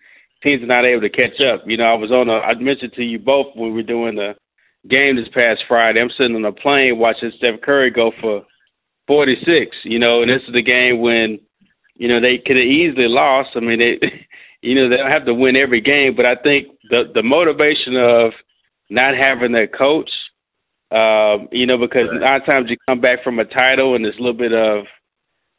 teams 0.42 0.62
are 0.62 0.66
not 0.66 0.86
able 0.86 1.02
to 1.02 1.10
catch 1.10 1.42
up. 1.44 1.64
You 1.66 1.76
know, 1.76 1.84
I 1.84 1.94
was 1.94 2.12
on 2.12 2.28
a 2.28 2.38
I 2.38 2.54
mentioned 2.54 2.92
to 2.94 3.02
you 3.02 3.18
both 3.18 3.54
when 3.54 3.70
we 3.70 3.82
were 3.82 3.82
doing 3.82 4.16
the 4.16 4.34
game 4.88 5.16
this 5.16 5.28
past 5.34 5.64
Friday. 5.68 6.00
I'm 6.00 6.14
sitting 6.16 6.36
on 6.36 6.44
a 6.44 6.52
plane 6.52 6.98
watching 6.98 7.32
Steph 7.36 7.60
Curry 7.62 7.90
go 7.90 8.12
for 8.20 8.46
46, 9.06 9.76
you 9.84 9.98
know, 9.98 10.22
and 10.22 10.30
this 10.30 10.42
is 10.46 10.54
the 10.54 10.62
game 10.62 11.00
when, 11.00 11.38
you 11.94 12.08
know, 12.08 12.20
they 12.20 12.38
could 12.44 12.56
have 12.56 12.66
easily 12.66 13.08
lost. 13.08 13.50
I 13.54 13.60
mean, 13.60 13.78
they, 13.78 13.98
you 14.62 14.74
know, 14.74 14.88
they 14.88 14.96
don't 14.96 15.10
have 15.10 15.26
to 15.26 15.34
win 15.34 15.56
every 15.56 15.80
game, 15.80 16.14
but 16.16 16.26
I 16.26 16.34
think 16.36 16.68
the 16.90 17.10
the 17.14 17.22
motivation 17.22 17.96
of 17.96 18.32
not 18.90 19.14
having 19.18 19.52
their 19.52 19.66
coach, 19.66 20.10
um, 20.90 21.48
you 21.50 21.66
know, 21.66 21.78
because 21.78 22.06
right. 22.10 22.22
a 22.22 22.24
lot 22.24 22.40
of 22.42 22.46
times 22.46 22.66
you 22.70 22.76
come 22.88 23.00
back 23.00 23.22
from 23.22 23.38
a 23.38 23.44
title 23.44 23.94
and 23.94 24.04
there's 24.04 24.18
a 24.18 24.22
little 24.22 24.38
bit 24.38 24.52
of 24.52 24.86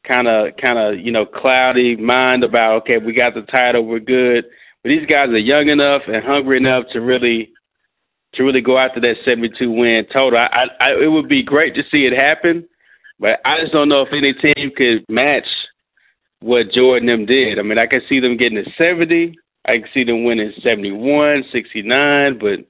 kind 0.09 0.27
of 0.27 0.55
kind 0.57 0.79
of 0.79 1.03
you 1.03 1.11
know 1.11 1.25
cloudy 1.25 1.95
mind 1.95 2.43
about 2.43 2.83
okay, 2.83 2.97
we 3.03 3.13
got 3.13 3.33
the 3.33 3.41
title, 3.43 3.85
we're 3.85 3.99
good, 3.99 4.45
but 4.83 4.89
these 4.89 5.05
guys 5.05 5.29
are 5.29 5.37
young 5.37 5.69
enough 5.69 6.03
and 6.07 6.23
hungry 6.23 6.57
enough 6.57 6.85
to 6.93 6.99
really 6.99 7.49
to 8.35 8.43
really 8.43 8.61
go 8.61 8.77
after 8.77 8.99
that 9.01 9.15
72 9.25 9.71
win 9.71 10.05
total. 10.13 10.39
I, 10.39 10.67
I 10.79 10.87
it 11.03 11.11
would 11.11 11.29
be 11.29 11.43
great 11.43 11.75
to 11.75 11.83
see 11.91 12.07
it 12.07 12.15
happen 12.15 12.67
but 13.19 13.41
I 13.43 13.61
just 13.61 13.73
don't 13.73 13.89
know 13.89 14.03
if 14.03 14.13
any 14.13 14.33
team 14.33 14.71
could 14.75 15.05
match 15.09 15.47
what 16.39 16.71
Jordan 16.73 17.07
them 17.07 17.25
did. 17.25 17.57
I 17.57 17.63
mean, 17.63 17.79
I 17.79 17.87
can 17.87 18.01
see 18.07 18.19
them 18.19 18.37
getting 18.37 18.61
to 18.61 18.69
70. 18.77 19.37
I 19.65 19.81
can 19.81 19.89
see 19.93 20.03
them 20.03 20.23
winning 20.23 20.53
71, 20.63 21.43
69, 21.51 22.39
but 22.39 22.63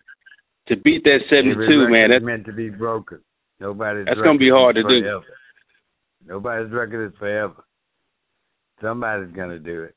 to 0.71 0.79
beat 0.79 1.03
that 1.03 1.19
72, 1.29 1.91
man, 1.91 2.09
that's 2.09 2.23
meant 2.23 2.45
to 2.45 2.53
be 2.53 2.69
broken. 2.69 3.19
Nobody's 3.59 4.05
that's 4.05 4.21
going 4.21 4.37
to 4.37 4.39
be 4.39 4.49
hard 4.49 4.75
to 4.75 4.83
forever. 4.83 5.21
do. 5.21 5.31
Nobody's 6.27 6.71
record 6.71 7.07
is 7.07 7.17
forever. 7.17 7.63
Somebody's 8.81 9.33
going 9.33 9.49
to 9.49 9.59
do 9.59 9.83
it. 9.83 9.95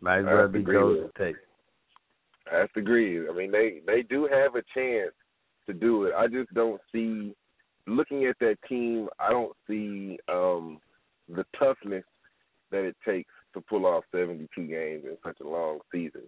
Might 0.00 0.20
as 0.20 0.24
well 0.26 0.48
be 0.48 0.62
Golden 0.62 1.10
State. 1.14 1.36
I 2.50 2.58
have 2.58 2.72
to 2.72 2.80
agree. 2.80 3.28
I 3.28 3.32
mean, 3.32 3.50
they 3.50 3.80
they 3.86 4.02
do 4.02 4.28
have 4.32 4.54
a 4.54 4.62
chance 4.74 5.12
to 5.66 5.74
do 5.74 6.04
it. 6.04 6.14
I 6.16 6.26
just 6.26 6.52
don't 6.54 6.80
see 6.90 7.34
looking 7.86 8.26
at 8.26 8.38
that 8.40 8.56
team, 8.68 9.08
I 9.18 9.30
don't 9.30 9.52
see 9.66 10.18
um, 10.28 10.78
the 11.28 11.44
toughness 11.58 12.04
that 12.70 12.84
it 12.84 12.96
takes 13.06 13.30
to 13.54 13.60
pull 13.60 13.86
off 13.86 14.04
72 14.12 14.48
games 14.66 15.04
in 15.04 15.16
such 15.24 15.38
a 15.40 15.48
long 15.48 15.80
season. 15.92 16.22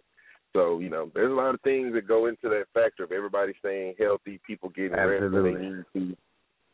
So, 0.52 0.80
you 0.80 0.90
know, 0.90 1.10
there's 1.14 1.30
a 1.30 1.34
lot 1.34 1.54
of 1.54 1.60
things 1.62 1.94
that 1.94 2.06
go 2.06 2.26
into 2.26 2.48
that 2.50 2.64
factor 2.74 3.04
of 3.04 3.12
everybody 3.12 3.52
staying 3.58 3.94
healthy, 3.98 4.38
people 4.46 4.68
getting 4.70 4.94
Absolutely. 4.94 5.52
rest 5.52 5.62
when 5.62 5.84
they 5.94 6.04
need 6.04 6.10
to. 6.10 6.16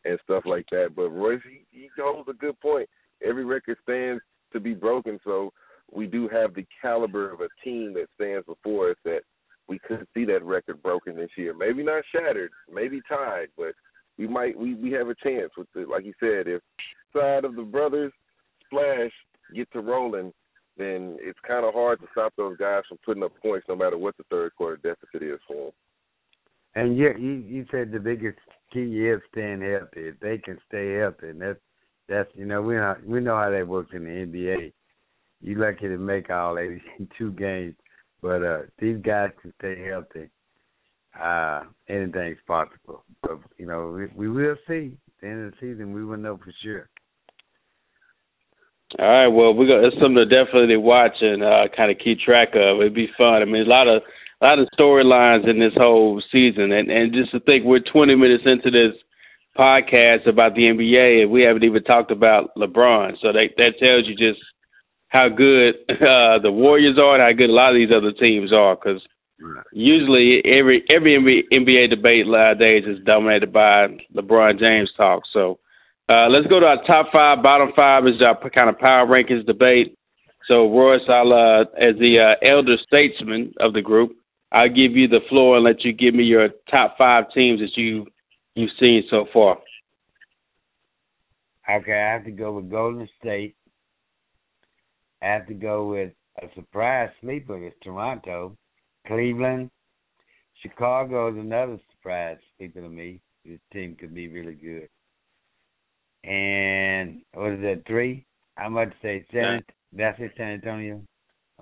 And 0.05 0.19
stuff 0.23 0.43
like 0.45 0.65
that. 0.71 0.95
But 0.95 1.09
Royce, 1.09 1.41
he, 1.49 1.65
he 1.71 1.89
holds 1.97 2.29
a 2.29 2.33
good 2.33 2.59
point. 2.59 2.89
Every 3.25 3.45
record 3.45 3.77
stands 3.83 4.21
to 4.53 4.59
be 4.59 4.73
broken, 4.73 5.19
so 5.23 5.51
we 5.91 6.07
do 6.07 6.27
have 6.29 6.53
the 6.53 6.65
caliber 6.81 7.31
of 7.31 7.41
a 7.41 7.47
team 7.63 7.93
that 7.95 8.07
stands 8.15 8.45
before 8.45 8.91
us 8.91 8.97
that 9.05 9.21
we 9.67 9.79
could 9.79 10.07
see 10.13 10.25
that 10.25 10.43
record 10.43 10.81
broken 10.81 11.15
this 11.15 11.29
year. 11.37 11.53
Maybe 11.53 11.83
not 11.83 12.03
shattered, 12.13 12.51
maybe 12.73 13.01
tied, 13.07 13.47
but 13.57 13.73
we 14.17 14.27
might 14.27 14.57
we 14.57 14.75
we 14.75 14.91
have 14.91 15.07
a 15.07 15.15
chance 15.15 15.51
with 15.57 15.67
the 15.73 15.85
like 15.89 16.05
you 16.05 16.13
said 16.19 16.47
if 16.47 16.61
side 17.15 17.45
of 17.45 17.55
the 17.55 17.63
brothers 17.63 18.11
splash 18.65 19.11
get 19.55 19.71
to 19.71 19.79
rolling 19.79 20.31
then 20.77 21.17
it's 21.19 21.39
kind 21.47 21.65
of 21.65 21.73
hard 21.73 21.99
to 21.99 22.07
stop 22.11 22.33
those 22.37 22.57
guys 22.57 22.83
from 22.87 22.97
putting 23.05 23.23
up 23.23 23.31
points 23.41 23.65
no 23.67 23.75
matter 23.75 23.97
what 23.97 24.15
the 24.17 24.23
third 24.29 24.53
quarter 24.55 24.77
deficit 24.77 25.21
is 25.21 25.39
for 25.47 25.65
them. 25.65 25.71
And 26.75 26.97
you 26.97 27.13
you, 27.17 27.31
you 27.31 27.65
said 27.71 27.91
the 27.91 27.99
biggest 27.99 28.39
key 28.71 29.07
is 29.07 29.21
staying 29.31 29.61
healthy. 29.61 30.09
If 30.09 30.19
they 30.19 30.37
can 30.37 30.57
stay 30.67 30.95
healthy, 30.95 31.29
and 31.29 31.41
that's 31.41 31.59
that's 32.07 32.29
you 32.35 32.45
know 32.45 32.61
we 32.61 32.75
know 32.75 32.95
we 33.05 33.19
know 33.19 33.35
how 33.35 33.49
that 33.49 33.67
works 33.67 33.91
in 33.93 34.03
the 34.03 34.09
NBA. 34.09 34.73
You 35.41 35.55
lucky 35.55 35.87
to 35.87 35.97
make 35.97 36.29
all 36.29 36.57
eighty 36.57 36.81
two 37.17 37.31
games, 37.31 37.75
but 38.21 38.43
uh 38.43 38.61
these 38.77 39.01
guys 39.01 39.31
can 39.41 39.53
stay 39.59 39.83
healthy 39.85 40.29
uh, 41.19 41.63
anything's 41.87 42.37
possible. 42.47 43.03
But 43.21 43.39
you 43.57 43.65
know, 43.65 43.91
we, 44.15 44.27
we 44.27 44.29
will 44.29 44.55
see. 44.67 44.97
At 45.07 45.21
the 45.21 45.27
end 45.27 45.45
of 45.45 45.51
the 45.51 45.57
season, 45.59 45.93
we 45.93 46.05
will 46.05 46.17
know 46.17 46.37
for 46.37 46.53
sure. 46.63 46.89
All 48.97 49.05
right. 49.05 49.27
Well, 49.27 49.53
we 49.53 49.67
got 49.67 49.83
it's 49.83 49.95
something 49.95 50.15
to 50.15 50.25
definitely 50.25 50.77
watch 50.77 51.15
and 51.21 51.43
uh, 51.43 51.67
kind 51.75 51.91
of 51.91 51.97
keep 52.03 52.19
track 52.19 52.49
of. 52.55 52.79
It'd 52.79 52.93
be 52.93 53.09
fun. 53.17 53.41
I 53.41 53.45
mean, 53.45 53.65
a 53.65 53.69
lot 53.69 53.87
of 53.87 54.01
a 54.41 54.45
lot 54.45 54.59
of 54.59 54.67
storylines 54.77 55.49
in 55.49 55.59
this 55.59 55.73
whole 55.75 56.21
season, 56.31 56.71
and 56.71 56.89
and 56.89 57.13
just 57.13 57.31
to 57.31 57.39
think 57.39 57.65
we're 57.65 57.79
20 57.79 58.15
minutes 58.15 58.43
into 58.45 58.71
this 58.71 58.95
podcast 59.57 60.27
about 60.27 60.55
the 60.55 60.63
NBA, 60.63 61.23
and 61.23 61.31
we 61.31 61.41
haven't 61.41 61.63
even 61.63 61.83
talked 61.83 62.11
about 62.11 62.55
LeBron. 62.55 63.13
So 63.21 63.33
that 63.33 63.49
that 63.57 63.73
tells 63.79 64.07
you 64.07 64.15
just 64.15 64.41
how 65.09 65.29
good 65.29 65.75
uh, 65.89 66.39
the 66.41 66.51
Warriors 66.51 66.97
are, 67.01 67.15
and 67.15 67.23
how 67.23 67.37
good 67.37 67.49
a 67.49 67.53
lot 67.53 67.71
of 67.71 67.79
these 67.79 67.95
other 67.95 68.13
teams 68.13 68.53
are, 68.53 68.75
because 68.75 69.01
Usually, 69.71 70.41
every 70.43 70.83
every 70.89 71.45
NBA 71.51 71.89
debate 71.89 72.27
nowadays 72.27 72.83
is 72.85 73.03
dominated 73.05 73.53
by 73.53 73.87
LeBron 74.13 74.59
James 74.59 74.89
talk. 74.97 75.23
So, 75.31 75.59
uh, 76.09 76.27
let's 76.27 76.47
go 76.47 76.59
to 76.59 76.65
our 76.65 76.83
top 76.85 77.07
five, 77.13 77.41
bottom 77.41 77.69
five 77.75 78.05
is 78.05 78.21
our 78.21 78.37
kind 78.49 78.69
of 78.69 78.77
power 78.79 79.07
rankings 79.07 79.45
debate. 79.45 79.97
So, 80.47 80.69
Royce, 80.69 81.07
I'll 81.07 81.31
uh, 81.31 81.61
as 81.79 81.95
the 81.99 82.19
uh, 82.19 82.51
elder 82.51 82.75
statesman 82.85 83.53
of 83.61 83.73
the 83.73 83.81
group, 83.81 84.11
I'll 84.51 84.69
give 84.69 84.95
you 84.95 85.07
the 85.07 85.19
floor 85.29 85.57
and 85.57 85.65
let 85.65 85.83
you 85.83 85.93
give 85.93 86.15
me 86.15 86.23
your 86.23 86.49
top 86.69 86.97
five 86.97 87.25
teams 87.33 87.59
that 87.59 87.75
you 87.75 88.07
you've 88.55 88.71
seen 88.79 89.03
so 89.09 89.25
far. 89.31 89.57
Okay, 91.69 91.93
I 91.93 92.13
have 92.13 92.25
to 92.25 92.31
go 92.31 92.53
with 92.53 92.71
Golden 92.71 93.07
State. 93.19 93.55
I 95.21 95.27
have 95.27 95.47
to 95.47 95.53
go 95.53 95.87
with 95.89 96.13
a 96.41 96.47
surprise 96.55 97.09
sleeper 97.21 97.63
is 97.63 97.73
Toronto. 97.83 98.57
Cleveland, 99.05 99.69
Chicago 100.61 101.29
is 101.29 101.37
another 101.37 101.79
surprise 101.91 102.37
sleeper 102.57 102.81
to 102.81 102.89
me. 102.89 103.21
This 103.45 103.59
team 103.71 103.95
could 103.99 104.13
be 104.13 104.27
really 104.27 104.55
good. 104.55 104.89
And 106.23 107.21
what 107.33 107.51
is 107.53 107.61
that 107.61 107.83
three? 107.87 108.25
I 108.57 108.67
might 108.67 108.91
say 109.01 109.25
San. 109.31 109.61
That's 109.93 110.19
it, 110.19 110.31
San 110.37 110.53
Antonio. 110.53 111.01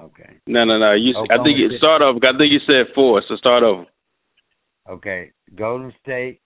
Okay. 0.02 0.38
No, 0.46 0.66
no, 0.66 0.78
no. 0.78 0.94
You. 0.94 1.16
Oklahoma 1.16 1.42
I 1.42 1.44
think 1.44 1.58
you 1.58 1.78
start 1.78 2.02
over. 2.02 2.20
I 2.20 2.38
think 2.38 2.52
you 2.52 2.60
said 2.70 2.94
four. 2.94 3.22
So 3.28 3.36
start 3.38 3.64
over. 3.64 3.86
Okay. 4.90 5.32
Golden 5.56 5.94
State, 6.02 6.42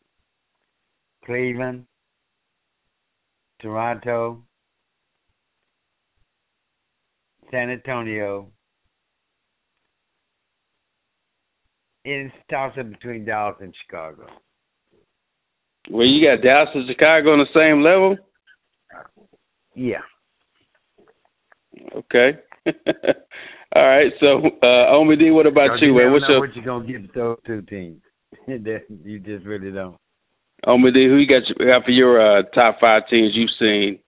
Cleveland, 1.26 1.86
Toronto, 3.62 4.44
San 7.52 7.70
Antonio, 7.70 8.52
It's 12.04 12.34
toss 12.50 12.74
up 12.80 12.90
between 12.90 13.26
Dallas 13.26 13.58
and 13.62 13.74
Chicago. 13.86 14.26
Well, 15.90 16.06
you 16.06 16.28
got 16.28 16.44
Dallas 16.44 16.70
and 16.74 16.88
Chicago 16.88 17.34
on 17.34 17.40
the 17.40 17.60
same 17.60 17.82
level. 17.82 18.18
Yeah. 19.76 20.02
Okay. 21.96 22.40
All 23.76 23.88
right. 23.88 24.12
So, 24.20 24.38
uh, 24.62 24.92
Omid, 24.94 25.34
what 25.34 25.48
about 25.48 25.80
you? 25.82 25.88
you 25.88 26.12
What's 26.12 26.24
know 26.24 26.30
your... 26.30 26.40
what 26.40 26.56
you 26.56 26.64
gonna 26.64 26.88
give 26.88 27.14
those 27.14 27.38
two 27.46 27.62
teams? 27.64 28.02
you 28.48 29.20
just 29.20 29.46
really 29.46 29.72
don't. 29.72 29.98
Omid, 30.66 30.94
who 30.94 31.18
you 31.18 31.28
got, 31.28 31.42
you 31.48 31.66
got 31.66 31.86
for 31.86 31.92
your 31.92 32.40
uh, 32.40 32.44
top 32.54 32.78
five 32.80 33.04
teams 33.10 33.32
you've 33.34 33.50
seen 33.60 34.00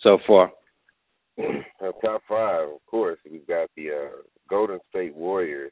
so 0.00 0.18
far? 0.26 0.50
Uh, 1.78 1.92
top 2.02 2.22
five, 2.26 2.66
of 2.66 2.80
course, 2.86 3.18
we've 3.30 3.46
got 3.46 3.68
the 3.76 3.90
uh, 3.90 4.16
Golden 4.48 4.80
State 4.88 5.14
Warriors 5.14 5.70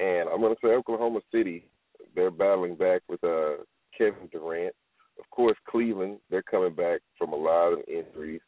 and 0.00 0.28
I'm 0.28 0.40
going 0.40 0.54
to 0.54 0.60
say 0.62 0.72
Oklahoma 0.72 1.20
City. 1.32 1.66
They're 2.14 2.30
battling 2.30 2.74
back 2.74 3.02
with 3.08 3.22
uh, 3.22 3.62
Kevin 3.96 4.28
Durant. 4.32 4.74
Of 5.18 5.28
course, 5.30 5.56
Cleveland. 5.68 6.18
They're 6.30 6.42
coming 6.42 6.74
back 6.74 7.00
from 7.18 7.32
a 7.32 7.36
lot 7.36 7.74
of 7.74 7.80
injuries. 7.86 8.40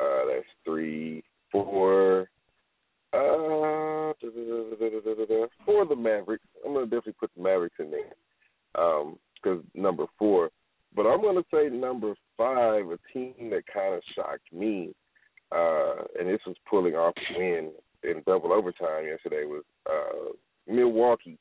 Uh, 0.00 0.20
that's 0.30 0.46
three, 0.64 1.24
four. 1.50 2.28
Uh, 3.14 4.12
for 5.66 5.84
the 5.84 5.96
Mavericks, 5.96 6.44
I'm 6.64 6.72
going 6.72 6.88
to 6.88 6.90
definitely 6.90 7.14
put 7.20 7.30
the 7.36 7.42
Mavericks 7.42 7.76
in 7.78 7.90
there 7.90 8.14
because 8.72 9.60
um, 9.60 9.64
number 9.74 10.06
four. 10.18 10.50
But 10.94 11.06
I'm 11.06 11.20
going 11.20 11.36
to 11.36 11.44
say 11.52 11.68
number 11.74 12.14
five, 12.36 12.86
a 12.86 12.98
team 13.12 13.50
that 13.50 13.62
kind 13.72 13.94
of 13.94 14.02
shocked 14.14 14.52
me, 14.52 14.94
uh, 15.50 16.04
and 16.18 16.28
this 16.28 16.40
was 16.46 16.56
pulling 16.68 16.94
off 16.94 17.14
a 17.16 17.38
win 17.38 17.72
in 18.02 18.22
double 18.26 18.52
overtime 18.52 19.06
yesterday 19.06 19.44
was 19.44 19.64
uh, 19.90 20.32
Milwaukee, 20.66 21.38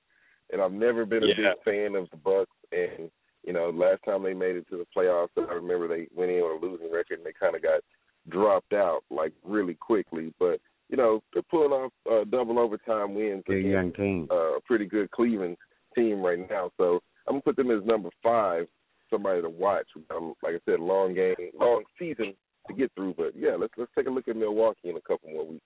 and 0.52 0.62
I've 0.62 0.72
never 0.72 1.06
been 1.06 1.24
a 1.24 1.28
yeah. 1.28 1.54
big 1.54 1.64
fan 1.64 1.96
of 1.96 2.10
the 2.12 2.18
Bucks. 2.18 2.52
And 2.72 3.10
you 3.46 3.54
know, 3.54 3.70
last 3.70 4.04
time 4.06 4.24
they 4.24 4.34
made 4.34 4.56
it 4.56 4.68
to 4.70 4.78
the 4.78 4.86
playoffs, 4.96 5.30
I 5.38 5.54
remember 5.54 5.88
they 5.88 6.08
went 6.16 6.32
in 6.32 6.40
on 6.40 6.62
a 6.62 6.66
losing 6.66 6.92
record 6.92 7.20
and 7.20 7.26
they 7.26 7.34
kind 7.38 7.56
of 7.56 7.62
got 7.62 7.82
dropped 8.30 8.74
out 8.74 9.02
like 9.10 9.34
really 9.44 9.74
quickly. 9.74 10.34
But 10.40 10.60
you 10.92 10.98
know, 10.98 11.24
they're 11.34 11.42
pulling 11.44 11.72
off 11.72 11.92
uh, 12.12 12.26
double 12.30 12.60
overtime 12.60 13.16
wins 13.16 13.44
against 13.48 13.68
young 13.68 13.94
team. 13.94 14.28
Uh, 14.30 14.58
a 14.58 14.62
pretty 14.62 14.86
good 14.86 15.10
Cleveland 15.12 15.58
team 15.96 16.22
right 16.22 16.38
now. 16.50 16.70
So 16.78 17.00
I'm 17.28 17.36
gonna 17.36 17.42
put 17.42 17.56
them 17.56 17.72
as 17.72 17.84
number 17.86 18.10
five, 18.22 18.68
somebody 19.10 19.42
to 19.42 19.50
watch. 19.50 19.88
Um, 20.14 20.34
like 20.44 20.56
I 20.56 20.60
said, 20.66 20.82
long 20.82 21.16
game, 21.16 21.36
long 21.60 21.84
season 21.98 22.34
to 22.68 22.74
get 22.74 22.92
through. 22.96 23.16
But 23.18 23.34
yeah, 23.36 23.56
let's 23.58 23.74
let's 23.78 23.92
take 23.98 24.08
a 24.08 24.12
look 24.12 24.28
at 24.28 24.36
Milwaukee 24.36 24.90
in 24.90 24.98
a 24.98 25.02
couple 25.02 25.32
more 25.32 25.48
weeks. 25.48 25.66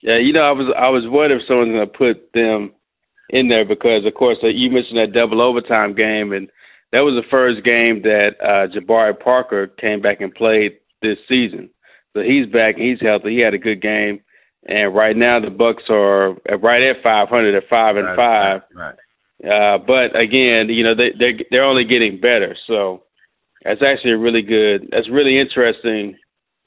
Yeah, 0.00 0.18
you 0.18 0.32
know, 0.32 0.42
I 0.42 0.52
was 0.52 0.72
I 0.78 0.88
was 0.88 1.04
worried 1.10 1.32
if 1.32 1.46
someone's 1.46 1.72
going 1.72 1.90
to 1.90 1.98
put 1.98 2.32
them 2.32 2.72
in 3.28 3.48
there 3.48 3.64
because, 3.64 4.06
of 4.06 4.14
course, 4.14 4.38
uh, 4.42 4.48
you 4.48 4.70
mentioned 4.70 4.96
that 4.96 5.12
double 5.12 5.44
overtime 5.44 5.94
game, 5.94 6.32
and 6.32 6.48
that 6.92 7.00
was 7.00 7.20
the 7.20 7.30
first 7.30 7.64
game 7.64 8.02
that 8.02 8.34
uh, 8.40 8.66
Jabari 8.72 9.18
Parker 9.18 9.66
came 9.66 10.00
back 10.00 10.20
and 10.20 10.34
played 10.34 10.78
this 11.02 11.18
season. 11.28 11.70
So 12.12 12.22
he's 12.22 12.50
back 12.52 12.76
he's 12.76 13.00
healthy. 13.00 13.36
He 13.36 13.40
had 13.40 13.54
a 13.54 13.58
good 13.58 13.80
game, 13.80 14.20
and 14.64 14.94
right 14.94 15.16
now 15.16 15.40
the 15.40 15.50
Bucks 15.50 15.84
are 15.88 16.32
right 16.58 16.82
at 16.82 17.02
500 17.02 17.54
at 17.54 17.68
five 17.68 17.96
and 17.96 18.06
right, 18.06 18.16
five. 18.16 18.60
Right. 18.74 18.94
Uh, 19.42 19.78
but 19.78 20.18
again, 20.18 20.68
you 20.68 20.84
know 20.84 20.94
they 20.94 21.16
they're 21.18 21.38
they're 21.50 21.64
only 21.64 21.84
getting 21.84 22.20
better. 22.20 22.56
So 22.66 23.04
that's 23.64 23.80
actually 23.82 24.12
a 24.12 24.18
really 24.18 24.42
good. 24.42 24.88
That's 24.90 25.10
really 25.10 25.40
interesting 25.40 26.16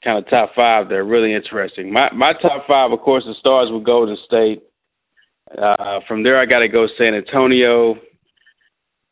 kind 0.04 0.18
of 0.18 0.28
top 0.28 0.50
five 0.54 0.88
They're 0.88 1.04
really 1.04 1.34
interesting. 1.34 1.92
My 1.92 2.10
my 2.14 2.32
top 2.34 2.66
five, 2.68 2.92
of 2.92 3.00
course, 3.00 3.24
the 3.26 3.34
stars 3.40 3.68
with 3.72 3.84
Golden 3.84 4.16
State. 4.26 4.62
Uh, 5.50 6.00
from 6.06 6.22
there, 6.22 6.38
I 6.38 6.46
got 6.46 6.60
to 6.60 6.68
go 6.68 6.86
San 6.98 7.14
Antonio, 7.14 7.96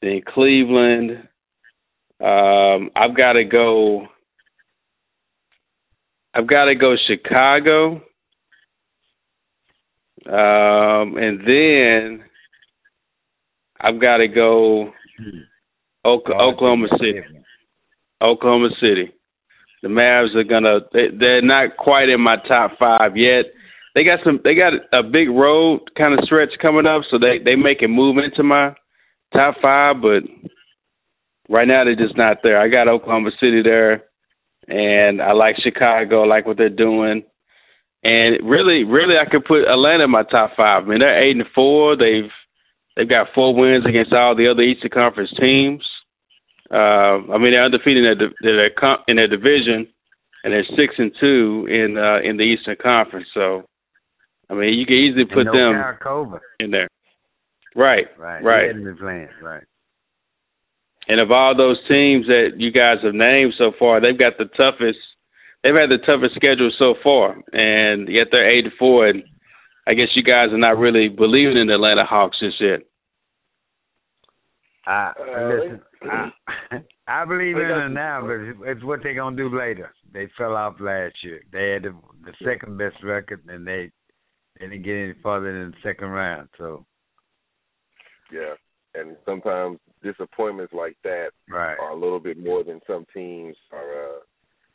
then 0.01 0.21
Cleveland. 0.27 1.29
Um, 2.21 2.91
I've 2.95 3.17
got 3.17 3.35
to 3.35 3.45
go. 3.45 4.07
I've 6.35 6.47
got 6.47 6.67
to 6.67 6.75
go 6.75 6.95
Chicago, 7.09 8.03
um, 10.27 11.17
and 11.17 11.41
then 11.47 12.25
I've 13.81 14.01
got 14.01 14.19
to 14.19 14.29
go 14.29 14.93
Oklahoma 16.07 16.89
City. 16.99 17.21
Oklahoma 18.23 18.69
City. 18.83 19.13
The 19.83 19.89
Mavs 19.89 20.35
are 20.37 20.45
gonna. 20.45 20.81
They, 20.93 21.09
they're 21.19 21.43
not 21.43 21.77
quite 21.77 22.09
in 22.09 22.21
my 22.21 22.37
top 22.49 22.73
five 22.79 23.17
yet. 23.17 23.47
They 23.95 24.05
got 24.05 24.21
some. 24.25 24.41
They 24.45 24.55
got 24.55 24.73
a 24.93 25.03
big 25.03 25.29
road 25.29 25.81
kind 25.99 26.15
of 26.15 26.25
stretch 26.25 26.51
coming 26.61 26.87
up, 26.87 27.03
so 27.11 27.19
they 27.19 27.43
they 27.45 27.57
make 27.57 27.83
a 27.83 27.89
move 27.89 28.17
into 28.19 28.45
my 28.45 28.75
top 29.35 29.57
five. 29.61 29.97
But 30.01 30.23
right 31.49 31.67
now 31.67 31.85
they're 31.85 31.97
just 31.97 32.17
not 32.17 32.39
there. 32.45 32.61
I 32.61 32.69
got 32.69 32.89
Oklahoma 32.89 33.31
City 33.41 33.63
there, 33.65 34.05
and 34.73 35.21
I 35.21 35.33
like 35.33 35.57
Chicago. 35.63 36.25
I 36.25 36.27
like 36.27 36.47
what 36.47 36.57
they're 36.57 36.71
doing. 36.71 37.23
And 38.03 38.39
really, 38.43 38.85
really, 38.85 39.15
I 39.21 39.31
could 39.31 39.45
put 39.45 39.69
Atlanta 39.69 40.05
in 40.05 40.11
my 40.11 40.25
top 40.25 40.53
five. 40.57 40.85
I 40.85 40.87
mean, 40.89 40.99
they're 41.01 41.19
eight 41.19 41.37
and 41.37 41.47
four. 41.55 41.95
They've 41.97 42.33
they've 42.97 43.09
got 43.09 43.29
four 43.35 43.55
wins 43.55 43.85
against 43.87 44.13
all 44.13 44.35
the 44.35 44.51
other 44.51 44.63
Eastern 44.63 44.91
Conference 44.91 45.31
teams. 45.41 45.85
Uh, 46.73 47.21
I 47.31 47.39
mean, 47.39 47.53
they're 47.53 47.65
undefeated 47.65 48.05
in 48.05 48.19
their, 48.19 48.31
their 48.41 48.71
in 49.07 49.17
their 49.17 49.29
division, 49.29 49.87
and 50.43 50.53
they're 50.53 50.65
six 50.75 50.95
and 50.97 51.13
two 51.21 51.69
in 51.69 51.99
uh, 51.99 52.19
in 52.25 52.39
the 52.39 52.45
Eastern 52.45 52.77
Conference. 52.83 53.27
So, 53.35 53.65
I 54.51 54.55
mean, 54.55 54.73
you 54.75 54.87
can 54.87 54.97
easily 54.97 55.27
put 55.27 55.45
no 55.45 55.53
them 55.53 55.75
in 56.59 56.71
there. 56.71 56.89
Right, 57.77 58.07
Right. 58.19 58.43
right. 58.43 58.63
He 58.63 58.67
hadn't 58.69 58.85
been 58.85 58.97
playing. 58.97 59.29
Right. 59.43 59.63
And 61.09 61.21
of 61.21 61.31
all 61.31 61.57
those 61.57 61.79
teams 61.89 62.27
that 62.27 62.55
you 62.59 62.71
guys 62.71 62.99
have 63.03 63.15
named 63.15 63.55
so 63.59 63.73
far, 63.79 64.01
they've 64.01 64.19
got 64.19 64.39
the 64.39 64.45
toughest. 64.57 64.99
They've 65.63 65.75
had 65.75 65.91
the 65.91 65.99
toughest 66.05 66.35
schedule 66.35 66.71
so 66.79 66.95
far, 67.03 67.37
and 67.53 68.09
yet 68.09 68.29
they're 68.31 68.49
eight 68.49 68.65
and 68.65 68.73
four. 68.79 69.07
And 69.07 69.23
I 69.87 69.95
guess 69.95 70.09
you 70.15 70.23
guys 70.23 70.49
are 70.53 70.59
not 70.59 70.79
really 70.79 71.09
believing 71.09 71.57
in 71.57 71.67
the 71.67 71.75
Atlanta 71.75 72.05
Hawks 72.05 72.39
just 72.41 72.61
yet. 72.61 72.81
I 74.87 75.13
Uh, 75.17 75.49
listen. 75.49 75.81
I, 76.03 76.33
I 77.07 77.25
believe 77.25 77.57
in 77.57 77.69
them 77.69 77.95
now, 77.95 78.23
but 78.23 78.41
it's, 78.41 78.59
it's 78.65 78.85
what 78.85 79.01
they're 79.03 79.15
gonna 79.15 79.37
do 79.37 79.57
later. 79.57 79.93
They 80.13 80.29
fell 80.37 80.57
off 80.57 80.75
last 80.81 81.15
year. 81.23 81.43
They 81.53 81.71
had 81.71 81.83
the, 81.85 81.95
the 82.25 82.33
second 82.45 82.79
best 82.79 83.03
record, 83.03 83.43
and 83.49 83.67
they 83.67 83.91
they 84.59 84.67
didn't 84.67 84.83
get 84.83 84.95
any 84.95 85.15
further 85.23 85.53
than 85.53 85.71
the 85.73 85.77
second 85.83 86.09
round. 86.09 86.49
So 86.59 86.87
Yeah, 88.33 88.55
and 88.95 89.17
sometimes 89.25 89.79
disappointments 90.03 90.73
like 90.73 90.97
that 91.05 91.31
right, 91.49 91.77
are 91.79 91.91
a 91.93 91.99
little 91.99 92.21
bit 92.21 92.39
more 92.39 92.63
than 92.65 92.81
some 92.87 93.07
teams 93.15 93.57
are 93.73 94.05
uh, 94.07 94.19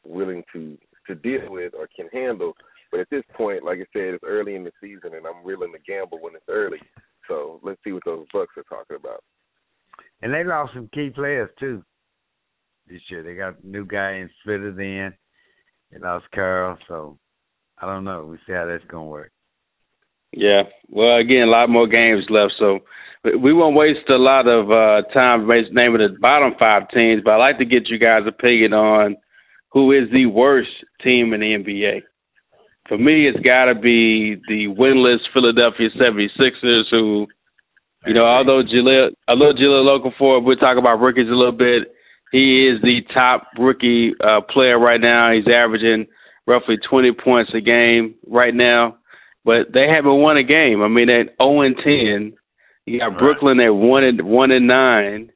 willing 0.05 0.43
to 0.53 0.77
to 1.07 1.15
deal 1.15 1.49
with 1.49 1.73
or 1.73 1.87
can 1.95 2.07
handle. 2.11 2.53
But 2.91 3.01
at 3.01 3.09
this 3.09 3.23
point, 3.35 3.63
like 3.63 3.79
I 3.79 3.87
said, 3.93 4.13
it's 4.15 4.23
early 4.25 4.55
in 4.55 4.63
the 4.63 4.71
season, 4.81 5.15
and 5.15 5.25
I'm 5.25 5.43
willing 5.43 5.71
to 5.73 5.79
gamble 5.85 6.19
when 6.21 6.35
it's 6.35 6.45
early. 6.49 6.79
So 7.27 7.59
let's 7.63 7.79
see 7.83 7.91
what 7.91 8.03
those 8.05 8.25
Bucks 8.33 8.55
are 8.57 8.63
talking 8.63 8.95
about. 8.97 9.23
and 10.21 10.33
they 10.33 10.43
lost 10.43 10.73
some 10.73 10.89
key 10.93 11.09
players 11.09 11.49
too 11.59 11.83
this 12.87 13.01
year. 13.09 13.23
They 13.23 13.35
got 13.35 13.61
a 13.61 13.67
new 13.67 13.85
guy 13.85 14.13
in 14.13 14.29
Splitter 14.41 14.71
then. 14.71 15.13
They 15.91 15.99
lost 15.99 16.25
Carroll, 16.33 16.77
so 16.87 17.17
I 17.77 17.85
don't 17.85 18.05
know. 18.05 18.25
we'll 18.25 18.37
see 18.47 18.53
how 18.53 18.65
that's 18.65 18.83
gonna 18.89 19.05
work. 19.05 19.31
Yeah. 20.31 20.63
Well, 20.89 21.17
again, 21.17 21.43
a 21.43 21.51
lot 21.51 21.69
more 21.69 21.87
games 21.87 22.25
left, 22.29 22.53
so 22.59 22.79
we 23.23 23.53
won't 23.53 23.75
waste 23.75 24.09
a 24.09 24.17
lot 24.17 24.47
of 24.47 24.71
uh, 24.71 25.07
time 25.13 25.47
naming 25.47 26.01
the 26.01 26.15
bottom 26.19 26.53
five 26.59 26.89
teams. 26.93 27.21
But 27.23 27.35
I'd 27.35 27.51
like 27.51 27.57
to 27.59 27.65
get 27.65 27.89
you 27.89 27.99
guys' 27.99 28.27
opinion 28.27 28.73
on 28.73 29.17
who 29.71 29.91
is 29.91 30.09
the 30.11 30.25
worst 30.27 30.69
team 31.03 31.33
in 31.33 31.41
the 31.41 31.57
NBA. 31.57 32.01
For 32.87 32.97
me, 32.97 33.27
it's 33.27 33.39
got 33.45 33.65
to 33.65 33.75
be 33.75 34.35
the 34.47 34.67
winless 34.67 35.19
Philadelphia 35.33 35.89
76ers, 35.99 36.83
who, 36.89 37.27
you 38.05 38.13
know, 38.13 38.23
although 38.23 38.63
Jaleel, 38.63 39.09
although 39.27 39.51
Jahlil 39.53 39.99
Okafor, 39.99 40.43
we'll 40.43 40.55
talk 40.55 40.77
about 40.77 41.01
rookies 41.01 41.27
a 41.27 41.35
little 41.35 41.51
bit. 41.51 41.91
He 42.31 42.69
is 42.69 42.81
the 42.81 43.01
top 43.13 43.47
rookie 43.57 44.13
uh, 44.23 44.41
player 44.41 44.79
right 44.79 45.01
now. 45.01 45.33
He's 45.33 45.53
averaging 45.53 46.07
roughly 46.45 46.75
20 46.89 47.11
points 47.23 47.51
a 47.53 47.59
game 47.59 48.15
right 48.25 48.53
now 48.53 48.97
but 49.47 49.71
they 49.73 49.87
haven't 49.87 50.19
won 50.19 50.35
a 50.35 50.43
game. 50.43 50.83
I 50.83 50.89
mean, 50.89 51.09
at 51.09 51.31
zero 51.41 51.61
and 51.61 51.77
ten, 51.77 52.33
you 52.87 52.99
got 52.99 53.19
Brooklyn 53.19 53.59
at 53.59 53.69
one 53.69 54.03
and 54.03 54.21
one 54.21 54.51
and 54.51 54.65
nine. 54.67 55.31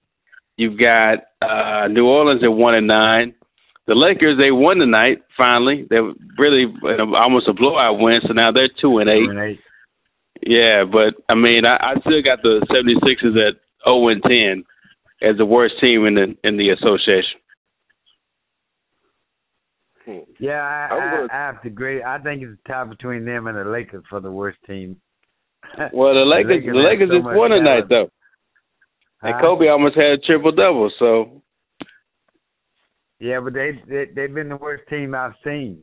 You've 0.57 0.79
got 0.79 1.19
uh 1.41 1.87
New 1.87 2.05
Orleans 2.05 2.43
at 2.43 2.47
one 2.51 2.75
and 2.75 2.87
nine. 2.87 3.35
The 3.87 3.95
Lakers 3.95 4.39
they 4.39 4.51
won 4.51 4.77
tonight. 4.77 5.23
Finally, 5.35 5.85
they 5.89 5.97
really 6.37 6.65
almost 7.21 7.47
a 7.47 7.53
blowout 7.53 7.99
win. 7.99 8.21
So 8.25 8.33
now 8.33 8.51
they're 8.51 8.69
two 8.81 8.99
and 8.99 9.09
eight. 9.09 9.25
Two 9.25 9.31
and 9.31 9.39
eight. 9.39 9.59
Yeah, 10.43 10.85
but 10.85 11.15
I 11.29 11.35
mean, 11.35 11.65
I, 11.65 11.75
I 11.75 11.99
still 11.99 12.21
got 12.23 12.41
the 12.41 12.65
76ers 12.71 13.47
at 13.47 13.55
zero 13.87 14.07
and 14.07 14.23
ten 14.23 14.63
as 15.21 15.37
the 15.37 15.45
worst 15.45 15.75
team 15.83 16.05
in 16.07 16.15
the 16.15 16.35
in 16.43 16.57
the 16.57 16.69
association. 16.69 17.39
Hmm. 20.05 20.31
Yeah, 20.39 20.61
I, 20.61 20.93
I'm 20.93 21.01
I, 21.01 21.11
gonna- 21.17 21.27
I 21.31 21.37
have 21.37 21.61
to 21.63 21.67
agree. 21.67 22.01
I 22.03 22.17
think 22.19 22.41
it's 22.43 22.59
a 22.65 22.67
tie 22.69 22.83
between 22.85 23.25
them 23.25 23.47
and 23.47 23.57
the 23.57 23.65
Lakers 23.69 24.03
for 24.09 24.19
the 24.19 24.31
worst 24.31 24.57
team. 24.65 24.97
Well, 25.93 26.13
the 26.13 26.25
Lakers 26.25 26.63
the 26.65 26.73
Lakers, 26.73 27.09
have 27.09 27.09
so 27.09 27.15
just 27.15 27.23
much 27.23 27.35
won 27.35 27.51
tonight 27.51 27.85
talent. 27.85 27.89
though, 27.89 28.09
and 29.23 29.35
Huh? 29.35 29.41
Kobe 29.41 29.67
almost 29.67 29.95
had 29.95 30.11
a 30.13 30.17
triple 30.19 30.51
double. 30.51 30.91
So 30.99 31.43
Yeah, 33.19 33.39
but 33.41 33.53
they, 33.53 33.71
they 33.87 34.05
they've 34.15 34.33
been 34.33 34.49
the 34.49 34.57
worst 34.57 34.83
team 34.89 35.15
I've 35.15 35.33
seen. 35.43 35.81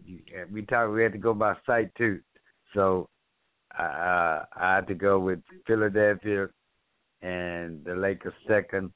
We 0.53 0.63
talked. 0.63 0.93
We 0.93 1.03
had 1.03 1.13
to 1.13 1.19
go 1.19 1.35
by 1.35 1.55
sight 1.67 1.95
too. 1.97 2.21
So 2.75 3.09
uh, 3.79 4.45
I 4.55 4.75
had 4.77 4.89
to 4.89 4.95
go 4.95 5.19
with 5.21 5.41
Philadelphia 5.67 6.49
and 7.23 7.85
the 7.85 7.95
Lakers 7.95 8.35
second. 8.49 8.93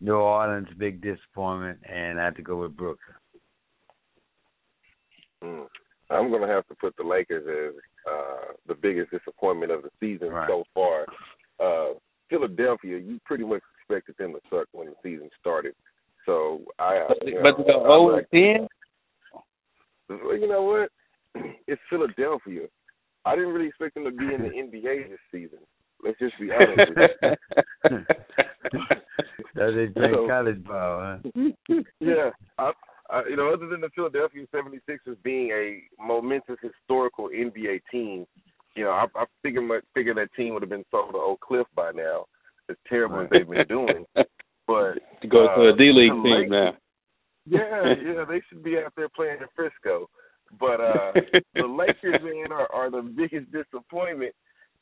New 0.00 0.14
Orleans 0.16 0.68
big 0.78 1.00
disappointment, 1.00 1.78
and 1.88 2.20
I 2.20 2.24
had 2.24 2.36
to 2.36 2.42
go 2.42 2.56
with 2.62 2.76
Brooklyn. 2.76 3.16
Mm. 5.44 5.66
I'm 6.10 6.30
going 6.30 6.42
to 6.42 6.48
have 6.48 6.66
to 6.68 6.74
put 6.74 6.96
the 6.96 7.04
Lakers 7.04 7.44
as 7.46 7.80
uh, 8.10 8.52
the 8.66 8.74
biggest 8.74 9.10
disappointment 9.10 9.70
of 9.72 9.82
the 9.82 9.90
season 10.00 10.28
Right. 10.28 10.48
so 10.48 10.64
far. 10.74 11.06
Uh, 11.60 11.94
Philadelphia, 12.28 12.98
you 12.98 13.20
pretty 13.24 13.44
much 13.44 13.60
expected 13.78 14.14
them 14.18 14.32
to 14.32 14.40
suck 14.50 14.66
when 14.72 14.88
the 14.88 14.94
season 15.02 15.28
started. 15.40 15.74
So 16.26 16.62
I, 16.78 17.04
but, 17.08 17.26
you 17.26 17.34
know, 17.34 17.42
but 17.42 17.56
to 17.58 17.64
go 17.64 18.08
I'm 18.10 18.16
like- 18.16 18.30
ten. 18.30 18.66
You 20.08 20.48
know 20.48 20.62
what? 20.62 20.90
It's 21.66 21.80
Philadelphia. 21.88 22.62
I 23.24 23.34
didn't 23.36 23.52
really 23.54 23.68
expect 23.68 23.94
them 23.94 24.04
to 24.04 24.10
be 24.10 24.24
in 24.34 24.42
the 24.42 24.48
NBA 24.78 25.08
this 25.10 25.18
season. 25.30 25.58
Let's 26.04 26.18
just 26.18 26.34
be 26.40 26.50
honest. 26.50 26.90
with 26.96 27.10
you. 27.90 27.98
So 29.54 29.72
they 29.72 29.86
play 29.88 30.10
So- 30.12 30.26
college 30.26 30.64
ball, 30.64 31.18
huh? 31.34 31.50
yeah, 32.00 32.30
I, 32.58 32.72
I, 33.12 33.22
you 33.28 33.36
know, 33.36 33.52
other 33.52 33.68
than 33.68 33.80
the 33.82 33.90
Philadelphia 33.94 34.46
76ers 34.54 35.16
being 35.22 35.50
a 35.50 35.82
momentous 36.02 36.56
historical 36.62 37.28
NBA 37.28 37.82
team, 37.90 38.26
you 38.74 38.84
know, 38.84 38.90
I, 38.90 39.04
I 39.14 39.24
figured 39.42 39.64
much 39.68 39.84
figured 39.94 40.16
that 40.16 40.32
team 40.34 40.54
would 40.54 40.62
have 40.62 40.70
been 40.70 40.84
sold 40.90 41.12
to 41.12 41.18
Oak 41.18 41.40
Cliff 41.40 41.66
by 41.76 41.90
now. 41.94 42.24
As 42.70 42.76
terrible 42.88 43.20
as 43.20 43.28
they've 43.30 43.46
been 43.48 43.66
doing, 43.68 44.06
but 44.66 44.94
to 45.20 45.28
go 45.28 45.48
to 45.54 45.62
a 45.62 45.72
uh, 45.72 45.76
D 45.76 45.90
League 45.92 46.12
team 46.12 46.22
Lakers- 46.24 46.50
now. 46.50 46.70
yeah, 47.44 47.94
yeah, 48.02 48.24
they 48.24 48.40
should 48.48 48.62
be 48.62 48.78
out 48.78 48.92
there 48.96 49.08
playing 49.08 49.38
in 49.40 49.48
Frisco. 49.54 50.08
But 50.60 50.80
uh 50.80 51.12
the 51.54 51.66
Lakers, 51.66 52.22
man, 52.22 52.52
are, 52.52 52.72
are 52.72 52.90
the 52.90 53.02
biggest 53.02 53.50
disappointment. 53.52 54.32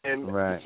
And 0.04 0.32
Right. 0.32 0.60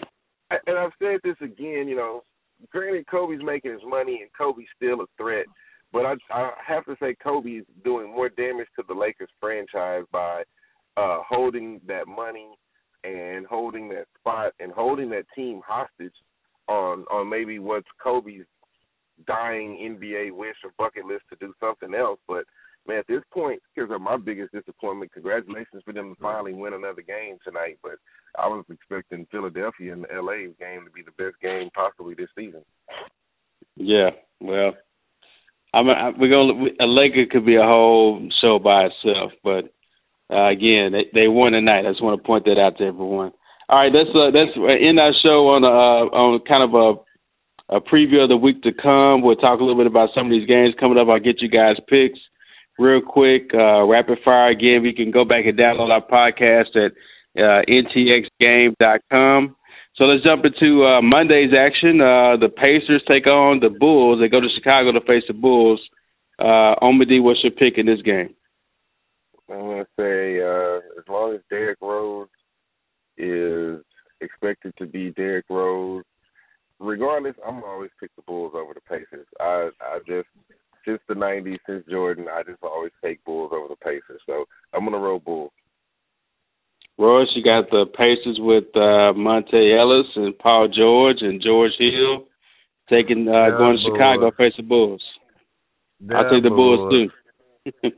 and 0.67 0.77
I've 0.77 0.93
said 0.99 1.21
this 1.23 1.37
again, 1.41 1.87
you 1.89 1.97
know, 1.97 2.25
granted 2.71 3.07
Kobe's 3.07 3.41
making 3.43 3.73
his 3.73 3.83
money 3.87 4.21
and 4.23 4.31
Kobe's 4.37 4.67
still 4.77 5.01
a 5.03 5.07
threat, 5.17 5.47
but 5.95 6.05
I 6.05 6.15
I 6.31 6.51
have 6.67 6.85
to 6.87 6.97
say 7.01 7.15
Kobe's 7.23 7.65
doing 7.85 8.11
more 8.11 8.29
damage 8.29 8.67
to 8.77 8.85
the 8.87 8.95
Lakers 8.95 9.31
franchise 9.41 10.03
by 10.13 10.43
uh 10.99 11.21
holding 11.27 11.81
that 11.87 12.07
money 12.07 12.51
and 13.05 13.47
holding 13.47 13.89
that 13.91 14.07
spot 14.19 14.53
and 14.59 14.73
holding 14.73 15.09
that 15.11 15.25
team 15.35 15.63
hostage 15.67 16.13
on 16.69 17.05
on 17.11 17.31
maybe 17.31 17.61
what's 17.61 17.87
Kobe's 18.03 18.45
dying 19.29 19.99
NBA 20.01 20.33
wish 20.33 20.57
or 20.65 20.73
bucket 20.77 21.07
list 21.07 21.23
to 21.31 21.37
do 21.37 21.55
something 21.61 21.95
else. 21.95 22.19
But 22.27 22.45
man, 22.89 22.99
at 22.99 23.07
this 23.07 23.23
point, 23.33 23.63
here's 23.75 23.91
my 24.01 24.17
biggest 24.17 24.53
disappointment. 24.53 25.13
Congratulations 25.13 25.83
for 25.85 25.93
them 25.93 26.15
to 26.15 26.21
finally 26.21 26.55
win 26.55 26.75
another 26.75 27.03
game 27.03 27.39
tonight. 27.45 27.79
But 27.83 27.99
I 28.37 28.49
was 28.49 28.65
expecting 28.69 29.29
Philadelphia 29.31 29.93
and 29.93 30.03
the 30.05 30.21
LA 30.21 30.51
game 30.59 30.85
to 30.85 30.91
be 30.93 31.03
the 31.03 31.23
best 31.23 31.41
game 31.41 31.71
possibly 31.73 32.15
this 32.15 32.31
season. 32.37 32.63
Yeah, 33.77 34.11
well, 34.41 34.73
I, 35.81 36.11
we're 36.19 36.31
gonna 36.31 36.71
a 36.81 36.87
Laker 36.87 37.27
could 37.31 37.47
be 37.47 37.57
a 37.57 37.63
whole 37.67 38.29
show 38.41 38.59
by 38.59 38.87
itself, 38.87 39.33
but 39.43 39.73
uh, 40.33 40.51
again, 40.51 40.93
they 40.93 41.07
they 41.13 41.29
won 41.29 41.53
tonight. 41.53 41.87
I 41.87 41.91
just 41.91 42.03
want 42.03 42.21
to 42.21 42.27
point 42.27 42.45
that 42.45 42.59
out 42.59 42.79
to 42.79 42.85
everyone. 42.85 43.33
All 43.69 43.79
right, 43.79 43.93
let's 43.93 44.11
uh, 44.15 44.31
let's 44.33 44.57
end 44.57 45.01
our 45.01 45.13
show 45.23 45.49
on 45.49 45.65
a 45.65 45.69
uh, 45.69 46.05
on 46.15 46.41
kind 46.47 46.63
of 46.63 46.75
a 46.75 47.77
a 47.77 47.81
preview 47.81 48.23
of 48.23 48.29
the 48.29 48.37
week 48.37 48.63
to 48.63 48.73
come. 48.73 49.23
We'll 49.23 49.37
talk 49.37 49.61
a 49.61 49.65
little 49.65 49.79
bit 49.79 49.87
about 49.87 50.11
some 50.15 50.27
of 50.27 50.33
these 50.33 50.47
games 50.47 50.75
coming 50.83 50.99
up. 50.99 51.09
I'll 51.09 51.21
get 51.21 51.41
you 51.41 51.49
guys 51.49 51.77
picks 51.89 52.19
real 52.79 53.01
quick, 53.01 53.51
uh, 53.55 53.85
rapid 53.85 54.19
fire 54.25 54.51
again. 54.51 54.83
We 54.83 54.93
can 54.95 55.11
go 55.11 55.25
back 55.25 55.47
and 55.47 55.59
download 55.59 55.91
our 55.91 56.05
podcast 56.05 56.77
at 56.77 56.93
uh, 57.41 57.63
ntxgame.com. 57.71 59.57
So 59.97 60.05
let's 60.05 60.25
jump 60.25 60.45
into 60.45 60.85
uh, 60.85 61.01
Monday's 61.03 61.53
action. 61.57 62.01
Uh, 62.01 62.37
the 62.37 62.49
Pacers 62.49 63.03
take 63.09 63.29
on 63.29 63.61
the 63.61 63.71
Bulls. 63.71 64.19
They 64.21 64.29
go 64.29 64.41
to 64.41 64.49
Chicago 64.57 64.91
to 64.91 65.01
face 65.01 65.23
the 65.29 65.35
Bulls. 65.35 65.81
Uh, 66.37 66.75
Omadi, 66.83 67.23
what's 67.23 67.45
your 67.45 67.53
pick 67.53 67.79
in 67.79 67.87
this 67.87 68.03
game? 68.03 68.35
I'm 69.49 69.61
gonna 69.61 69.87
say 69.99 70.41
uh, 70.41 70.79
as 70.99 71.07
long 71.09 71.35
as 71.35 71.41
Derrick 71.49 71.79
Rose 71.81 72.29
is 73.17 73.85
expected 74.21 74.73
to 74.79 74.87
be 74.87 75.11
Derrick 75.11 75.45
Rose, 75.49 76.03
regardless, 76.81 77.37
I'm 77.47 77.63
always 77.63 77.91
pick 78.01 78.11
the 78.17 78.23
Bulls 78.23 78.55
over 78.57 78.75
the 78.75 78.81
Pacers. 78.81 79.27
I 79.39 79.69
I 79.81 79.99
just 80.09 80.29
since 80.85 81.01
the 81.07 81.15
'90s, 81.15 81.59
since 81.67 81.85
Jordan, 81.89 82.27
I 82.33 82.43
just 82.43 82.63
always 82.63 82.93
take 83.05 83.23
Bulls 83.25 83.53
over 83.55 83.69
the 83.69 83.77
Pacers. 83.77 84.23
So 84.27 84.47
I'm 84.73 84.85
gonna 84.85 84.99
roll 84.99 85.21
Bulls. 85.21 85.53
Royce, 86.99 87.29
you 87.35 87.43
got 87.43 87.71
the 87.71 87.87
Pacers 87.87 88.39
with 88.39 88.65
uh, 88.75 89.13
Monta 89.19 89.59
Ellis 89.59 90.07
and 90.15 90.39
Paul 90.39 90.69
George 90.69 91.19
and 91.21 91.43
George 91.43 91.73
Hill 91.79 92.27
taking 92.89 93.27
uh, 93.29 93.57
going 93.57 93.77
to 93.77 93.83
Bulls. 93.83 93.97
Chicago 93.97 94.31
face 94.37 94.53
the 94.57 94.63
Bulls. 94.63 95.03
The 96.01 96.15
I'll 96.15 96.31
take 96.31 96.43
the 96.43 96.51
Bulls, 96.51 96.93
too. 96.93 97.11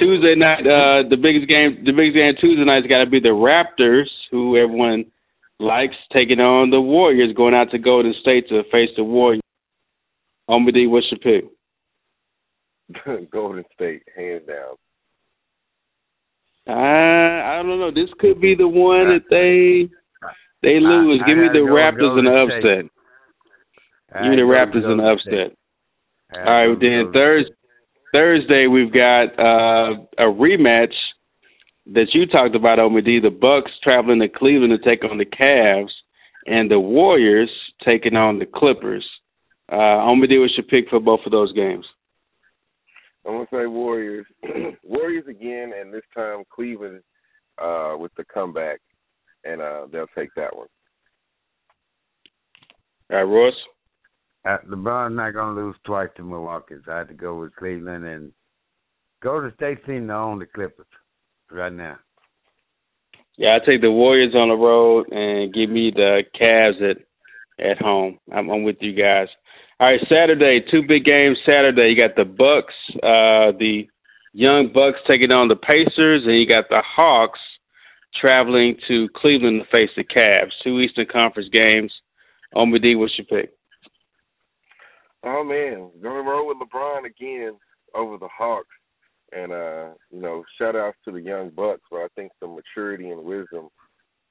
Tuesday 0.00 0.34
night, 0.36 0.66
uh, 0.66 1.08
the 1.08 1.16
biggest 1.16 1.48
game, 1.48 1.84
the 1.84 1.92
biggest 1.92 2.18
game 2.18 2.34
Tuesday 2.40 2.64
night's 2.64 2.88
got 2.88 3.04
to 3.04 3.10
be 3.10 3.20
the 3.20 3.28
Raptors, 3.28 4.10
who 4.30 4.56
everyone 4.56 5.06
likes, 5.60 5.94
taking 6.12 6.40
on 6.40 6.70
the 6.70 6.80
Warriors, 6.80 7.32
going 7.36 7.54
out 7.54 7.70
to 7.70 7.78
Golden 7.78 8.12
State 8.20 8.48
to 8.48 8.62
face 8.72 8.90
the 8.96 9.04
Warriors. 9.04 9.40
Homie 10.50 10.74
D, 10.74 10.86
what's 10.86 11.06
your 11.10 11.20
pick? 11.20 11.48
Golden 13.30 13.64
State, 13.72 14.02
hands 14.16 14.42
down. 14.46 14.74
Uh, 16.66 16.72
I 16.72 17.60
don't 17.62 17.78
know. 17.78 17.90
This 17.90 18.10
could 18.18 18.40
be 18.40 18.54
the 18.54 18.68
one 18.68 19.08
that 19.08 19.28
they 19.28 19.92
they 20.62 20.80
lose. 20.80 21.20
I 21.22 21.28
Give 21.28 21.38
me 21.38 21.48
the 21.52 21.60
Raptors 21.60 22.18
in 22.18 22.24
the 22.24 22.32
upset. 22.32 22.90
Give 24.12 24.30
me 24.30 24.36
the 24.36 24.48
Raptors 24.48 24.90
in 24.90 24.96
the 24.96 25.04
upset. 25.04 25.56
All 26.32 26.68
right, 26.68 26.80
then 26.80 27.12
Thursday, 27.14 27.54
Thursday 28.12 28.66
we've 28.66 28.92
got 28.92 29.38
uh, 29.38 29.94
a 30.18 30.32
rematch 30.32 30.94
that 31.92 32.08
you 32.14 32.26
talked 32.26 32.56
about, 32.56 32.78
Omid. 32.78 33.22
The 33.22 33.30
Bucks 33.30 33.70
traveling 33.82 34.20
to 34.20 34.28
Cleveland 34.28 34.72
to 34.72 34.78
take 34.78 35.04
on 35.04 35.18
the 35.18 35.26
Cavs, 35.26 35.92
and 36.46 36.70
the 36.70 36.80
Warriors 36.80 37.50
taking 37.84 38.16
on 38.16 38.38
the 38.38 38.46
Clippers. 38.46 39.06
Uh, 39.70 39.76
Omid, 39.76 40.40
what's 40.40 40.56
your 40.56 40.64
pick 40.64 40.88
for 40.88 41.00
both 41.00 41.20
of 41.26 41.32
those 41.32 41.52
games? 41.52 41.84
I'm 43.26 43.32
gonna 43.32 43.46
say 43.50 43.66
Warriors, 43.66 44.26
Warriors 44.82 45.24
again, 45.28 45.72
and 45.78 45.92
this 45.92 46.02
time 46.14 46.44
Cleveland 46.54 47.02
uh, 47.62 47.94
with 47.98 48.12
the 48.16 48.24
comeback, 48.32 48.80
and 49.44 49.60
uh, 49.60 49.86
they'll 49.90 50.06
take 50.16 50.30
that 50.36 50.54
one. 50.54 50.68
All 53.10 53.18
right, 53.18 53.22
Ross. 53.22 53.54
Uh, 54.46 54.58
LeBron's 54.68 55.16
not 55.16 55.32
going 55.32 55.54
to 55.54 55.62
lose 55.62 55.76
twice 55.86 56.10
to 56.16 56.22
Milwaukee, 56.22 56.74
so 56.84 56.92
I 56.92 56.98
had 56.98 57.08
to 57.08 57.14
go 57.14 57.40
with 57.40 57.56
Cleveland 57.56 58.04
and 58.04 58.32
Golden 59.22 59.54
State 59.54 59.78
seem 59.86 60.06
to 60.08 60.14
own 60.14 60.38
the 60.38 60.46
Clippers 60.46 60.86
right 61.50 61.72
now. 61.72 61.96
Yeah, 63.38 63.56
I 63.56 63.64
take 63.64 63.80
the 63.80 63.90
Warriors 63.90 64.34
on 64.34 64.48
the 64.48 64.54
road 64.54 65.06
and 65.10 65.52
give 65.52 65.70
me 65.70 65.90
the 65.94 66.22
Cavs 66.40 66.82
at 66.90 66.98
at 67.58 67.78
home. 67.78 68.18
I'm, 68.32 68.50
I'm 68.50 68.64
with 68.64 68.76
you 68.80 68.92
guys. 68.92 69.28
All 69.80 69.88
right, 69.88 70.00
Saturday, 70.08 70.64
two 70.70 70.82
big 70.86 71.04
games. 71.04 71.36
Saturday, 71.44 71.90
you 71.90 71.96
got 71.96 72.14
the 72.14 72.24
Bucks, 72.24 72.74
uh, 73.02 73.58
the 73.58 73.88
young 74.32 74.70
Bucks 74.72 74.98
taking 75.08 75.32
on 75.32 75.48
the 75.48 75.56
Pacers, 75.56 76.22
and 76.24 76.38
you 76.38 76.46
got 76.46 76.68
the 76.68 76.80
Hawks 76.80 77.40
traveling 78.20 78.76
to 78.86 79.08
Cleveland 79.16 79.62
to 79.62 79.70
face 79.70 79.90
the 79.96 80.04
Cavs. 80.04 80.52
Two 80.62 80.78
Eastern 80.78 81.06
Conference 81.10 81.48
games. 81.52 81.92
Omid, 82.54 82.98
what's 82.98 83.18
your 83.18 83.26
pick? 83.26 83.50
Oh 85.24 85.42
man, 85.42 85.90
gonna 86.00 86.22
roll 86.22 86.46
with 86.46 86.58
LeBron 86.58 87.06
again 87.06 87.56
over 87.96 88.16
the 88.16 88.28
Hawks, 88.28 88.68
and 89.32 89.52
uh, 89.52 89.94
you 90.12 90.20
know, 90.20 90.44
shout 90.56 90.76
outs 90.76 90.98
to 91.04 91.12
the 91.12 91.20
young 91.20 91.50
Bucks, 91.50 91.82
but 91.90 91.98
I 91.98 92.08
think 92.14 92.30
the 92.40 92.46
maturity 92.46 93.10
and 93.10 93.24
wisdom 93.24 93.70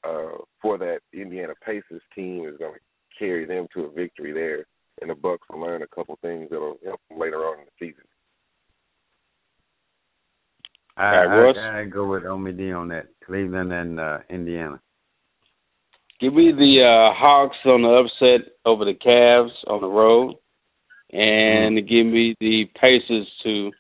uh, 0.08 0.38
for 0.62 0.78
that 0.78 1.00
Indiana 1.12 1.54
Pacers 1.66 2.02
team 2.16 2.48
is 2.48 2.58
to 2.60 2.72
carry 3.20 3.46
them 3.46 3.68
to 3.74 3.86
a 3.86 3.92
victory 3.92 4.32
there, 4.32 4.66
and 5.02 5.10
the 5.10 5.16
Bucks 5.16 5.48
will 5.50 5.62
learn 5.62 5.82
a 5.82 5.88
couple 5.88 6.18
things 6.22 6.48
that'll 6.50 6.78
help 6.86 7.02
them 7.10 7.20
later 7.20 7.40
on 7.46 7.60
in 7.60 7.66
the 7.66 7.86
season. 7.86 8.04
I, 10.96 11.04
All 11.04 11.28
right, 11.28 11.44
Russ? 11.44 11.56
I, 11.60 11.80
I 11.82 11.86
go 11.86 12.10
with 12.10 12.24
Omid 12.24 12.78
on 12.78 12.90
that. 12.90 13.08
Cleveland 13.26 13.72
and 13.74 14.00
uh, 14.00 14.20
Indiana. 14.30 14.80
Give 16.20 16.34
me 16.34 16.52
the 16.52 16.84
uh, 16.84 17.18
Hawks 17.18 17.58
on 17.66 17.82
the 17.82 17.90
upset 17.90 18.54
over 18.66 18.86
the 18.86 18.94
Cavs 18.94 19.52
on 19.68 19.82
the 19.82 19.88
road, 19.88 20.36
and 21.12 21.76
give 21.88 22.06
me 22.06 22.36
the 22.40 22.66
Pacers 22.80 23.28
to 23.44 23.72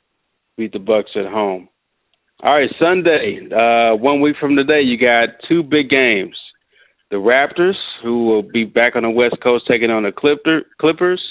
beat 0.58 0.74
the 0.74 0.80
Bucks 0.80 1.12
at 1.16 1.32
home. 1.32 1.70
All 2.42 2.54
right, 2.54 2.70
Sunday, 2.80 3.40
uh, 3.50 3.96
one 3.96 4.20
week 4.20 4.36
from 4.40 4.56
today, 4.56 4.82
you 4.82 4.98
got 4.98 5.30
two 5.48 5.64
big 5.64 5.90
games. 5.90 6.36
The 7.14 7.20
Raptors, 7.20 7.78
who 8.02 8.26
will 8.26 8.42
be 8.42 8.64
back 8.64 8.96
on 8.96 9.04
the 9.04 9.10
West 9.12 9.36
Coast 9.44 9.66
taking 9.70 9.92
on 9.92 10.02
the 10.02 10.12
Clipper, 10.12 10.64
Clippers, 10.82 11.22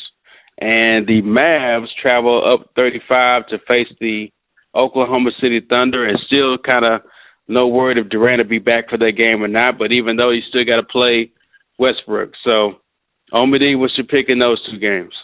and 0.61 1.09
the 1.09 1.23
Mavs 1.23 1.89
travel 2.01 2.41
up 2.49 2.71
35 2.77 3.49
to 3.49 3.59
face 3.67 3.89
the 3.99 4.29
Oklahoma 4.77 5.31
City 5.41 5.61
Thunder, 5.61 6.07
and 6.07 6.21
still 6.25 6.57
kind 6.57 6.85
of 6.85 7.01
no 7.49 7.67
word 7.67 7.99
if 7.99 8.09
Durant 8.09 8.39
will 8.39 8.49
be 8.49 8.61
back 8.61 8.91
for 8.91 8.97
that 8.97 9.19
game 9.19 9.43
or 9.43 9.49
not. 9.49 9.77
But 9.77 9.91
even 9.91 10.15
though, 10.15 10.31
you 10.31 10.43
still 10.49 10.65
got 10.65 10.77
to 10.77 10.87
play 10.87 11.33
Westbrook. 11.81 12.31
So, 12.45 12.75
Omid, 13.35 13.77
what's 13.77 13.99
your 13.99 14.07
pick 14.07 14.27
in 14.29 14.39
those 14.39 14.63
two 14.71 14.79
games? 14.79 15.15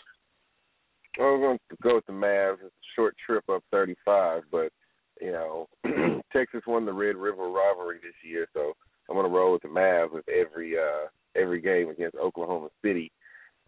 I'm 1.21 1.39
going 1.39 1.59
to 1.71 1.77
go 1.81 1.95
with 1.95 2.07
the 2.07 2.13
Mavs. 2.13 2.55
It's 2.55 2.75
a 2.75 2.91
short 2.97 3.15
trip 3.25 3.45
up 3.49 3.63
35, 3.71 4.43
but 4.51 4.73
you 5.21 5.31
know, 5.31 5.69
Texas 6.33 6.63
won 6.67 6.85
the 6.85 6.93
Red 6.93 7.15
River 7.15 7.49
rivalry 7.49 7.99
this 8.03 8.29
year, 8.29 8.49
so 8.53 8.73
I'm 9.09 9.17
going 9.17 9.27
to 9.31 9.37
roll 9.37 9.53
with 9.53 9.63
the 9.63 9.69
Mavs 9.69 10.13
with 10.13 10.29
every 10.29 10.77
uh 10.79 11.09
every 11.37 11.61
game 11.61 11.89
against 11.89 12.17
Oklahoma 12.17 12.69
City. 12.85 13.13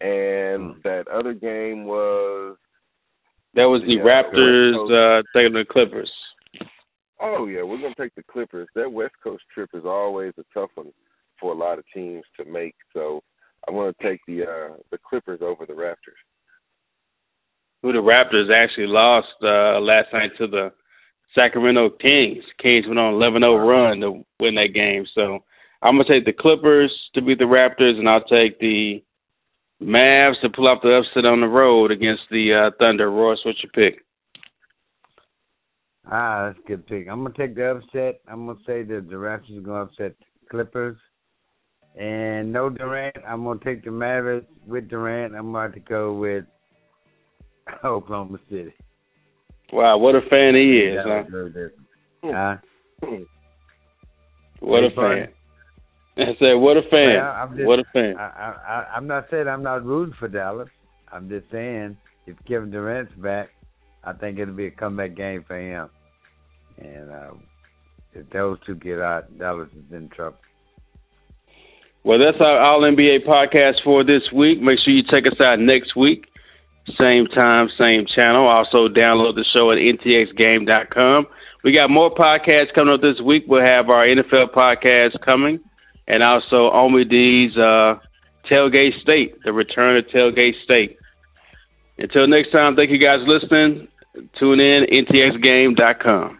And 0.01 0.75
Hmm. 0.75 0.81
that 0.85 1.09
other 1.09 1.35
game 1.35 1.85
was 1.85 2.57
That 3.55 3.65
was 3.65 3.83
the 3.83 3.95
Yeah, 3.95 4.03
Raptors 4.03 4.73
West 4.73 4.93
uh, 4.93 5.23
taking 5.39 5.55
the 5.55 5.65
Clippers. 5.69 6.11
Oh 7.21 7.47
yeah, 7.47 7.63
we're 7.63 7.81
gonna 7.81 7.95
take 7.97 8.15
the 8.15 8.23
Clippers. 8.23 8.69
That 8.75 8.91
West 8.91 9.15
Coast 9.23 9.45
trip 9.53 9.71
is 9.75 9.85
always 9.85 10.33
a 10.39 10.45
tough 10.55 10.71
one 10.75 10.93
for 11.39 11.53
a 11.53 11.57
lot 11.57 11.79
of 11.79 11.85
teams 11.93 12.25
to 12.39 12.45
make. 12.45 12.75
So 12.95 13.23
I'm 13.69 13.75
gonna 13.75 13.93
take 14.03 14.21
the 14.27 14.43
uh 14.45 14.77
the 14.91 14.99
Clippers 14.99 15.41
over 15.43 15.67
the 15.67 15.75
Raptors. 15.75 16.21
Who 17.83 17.93
the 17.93 17.99
Raptors 17.99 18.51
actually 18.55 18.87
lost 18.87 19.29
uh, 19.43 19.81
last 19.81 20.13
night 20.13 20.31
to 20.39 20.47
the 20.47 20.73
Sacramento 21.39 21.91
Kings. 21.91 22.45
Kings 22.61 22.87
went 22.87 22.99
on 22.99 23.15
11-0 23.15 23.67
run 23.67 24.01
to 24.01 24.25
win 24.41 24.55
that 24.57 24.75
game. 24.75 25.05
So 25.15 25.45
I'm 25.83 25.97
gonna 25.97 26.05
take 26.05 26.25
the 26.25 26.33
Clippers 26.33 26.93
to 27.15 27.23
beat 27.23 27.39
the 27.39 27.45
Raptors, 27.45 27.99
and 27.99 28.09
I'll 28.09 28.25
take 28.25 28.59
the 28.59 29.03
Mavs 29.83 30.41
to 30.43 30.51
pull 30.51 30.69
off 30.69 30.83
the 30.83 30.91
upset 30.91 31.25
on 31.25 31.41
the 31.41 31.47
road 31.47 31.91
against 31.91 32.23
the 32.31 32.53
uh, 32.53 32.71
Thunder. 32.79 33.11
Royce, 33.11 33.39
what's 33.45 33.63
your 33.63 33.73
pick? 33.73 34.05
Ah, 36.11 36.47
that's 36.47 36.59
a 36.59 36.69
good 36.69 36.87
pick. 36.87 37.09
I'm 37.09 37.23
gonna 37.23 37.35
take 37.37 37.55
the 37.55 37.71
upset. 37.71 38.21
I'm 38.29 38.47
gonna 38.47 38.59
say 38.67 38.83
that 38.83 39.09
the 39.09 39.17
Raptors 39.17 39.57
are 39.57 39.63
gonna 39.63 39.83
upset 39.83 40.15
the 40.19 40.49
Clippers. 40.51 40.99
And 41.99 42.53
no 42.53 42.69
Durant. 42.69 43.17
I'm 43.27 43.45
gonna 43.45 43.61
take 43.65 43.85
the 43.85 43.91
Mavericks 43.91 44.47
with 44.67 44.89
Durant. 44.89 45.35
I'm 45.35 45.49
about 45.49 45.75
to 45.75 45.81
go 45.81 46.13
with 46.13 46.45
Oklahoma 47.85 48.39
City. 48.49 48.75
Wow, 49.73 49.99
what 49.99 50.15
a 50.17 50.21
fan 50.29 50.55
he 50.55 50.79
is, 50.79 50.99
huh? 51.03 51.23
was 51.23 51.27
very 51.31 51.49
different. 51.51 51.75
Huh? 52.25 52.57
What 54.61 54.85
a 54.85 54.91
fan. 54.91 55.29
I 56.19 56.33
said, 56.39 56.55
what 56.55 56.77
a 56.77 56.83
fan. 56.91 57.09
Well, 57.15 57.25
I'm 57.33 57.57
just- 57.57 57.67
what 57.67 57.79
a 57.79 57.85
fan. 57.93 58.15
I, 58.19 58.23
I, 58.23 58.73
I, 58.73 58.87
I'm 58.97 59.07
not 59.07 59.27
saying 59.31 59.49
I'm 59.49 59.63
not 59.63 59.85
rooting 59.85 60.15
for 60.19 60.29
Dallas. 60.29 60.69
I'm 61.13 61.29
just 61.29 61.51
saying 61.51 61.97
if 62.27 62.37
Kevin 62.47 62.71
Durant's 62.71 63.13
back, 63.15 63.49
I 64.05 64.13
think 64.13 64.39
it'll 64.39 64.55
be 64.55 64.67
a 64.67 64.71
comeback 64.71 65.17
game 65.17 65.45
for 65.47 65.59
him. 65.59 65.89
And 66.79 67.11
uh, 67.11 67.31
if 68.15 68.29
those 68.31 68.59
two 68.67 68.75
get 68.75 68.99
out, 69.01 69.39
Dallas 69.39 69.69
is 69.77 69.93
in 69.95 70.09
trouble. 70.09 70.39
Well, 72.05 72.19
that's 72.19 72.41
our 72.41 72.59
All 72.61 72.81
NBA 72.83 73.27
podcast 73.27 73.83
for 73.85 74.05
this 74.05 74.23
week. 74.35 74.61
Make 74.61 74.79
sure 74.85 74.95
you 74.95 75.03
check 75.11 75.25
us 75.27 75.39
out 75.45 75.59
next 75.59 75.95
week. 75.97 76.25
Same 76.99 77.27
time, 77.27 77.69
same 77.79 78.07
channel. 78.17 78.49
Also, 78.49 78.89
download 78.89 79.35
the 79.37 79.45
show 79.57 79.71
at 79.71 79.79
ntxgame.com. 79.79 81.27
We 81.63 81.77
got 81.77 81.91
more 81.91 82.13
podcasts 82.13 82.75
coming 82.75 82.95
up 82.95 83.01
this 83.01 83.21
week. 83.25 83.45
We'll 83.47 83.63
have 83.65 83.91
our 83.91 84.07
NFL 84.07 84.53
podcast 84.55 85.21
coming, 85.25 85.61
and 86.09 86.23
also 86.23 86.71
Omid's 86.73 87.57
uh, 87.57 88.01
Tailgate 88.51 89.01
State, 89.03 89.43
the 89.45 89.53
return 89.53 89.99
of 89.99 90.07
Tailgate 90.07 90.63
State. 90.65 90.97
Until 91.99 92.27
next 92.27 92.51
time, 92.51 92.77
thank 92.77 92.91
you 92.91 92.99
guys 92.99 93.21
listening. 93.27 93.89
Tune 94.39 94.59
in, 94.59 94.87
ntxgame.com. 94.91 96.40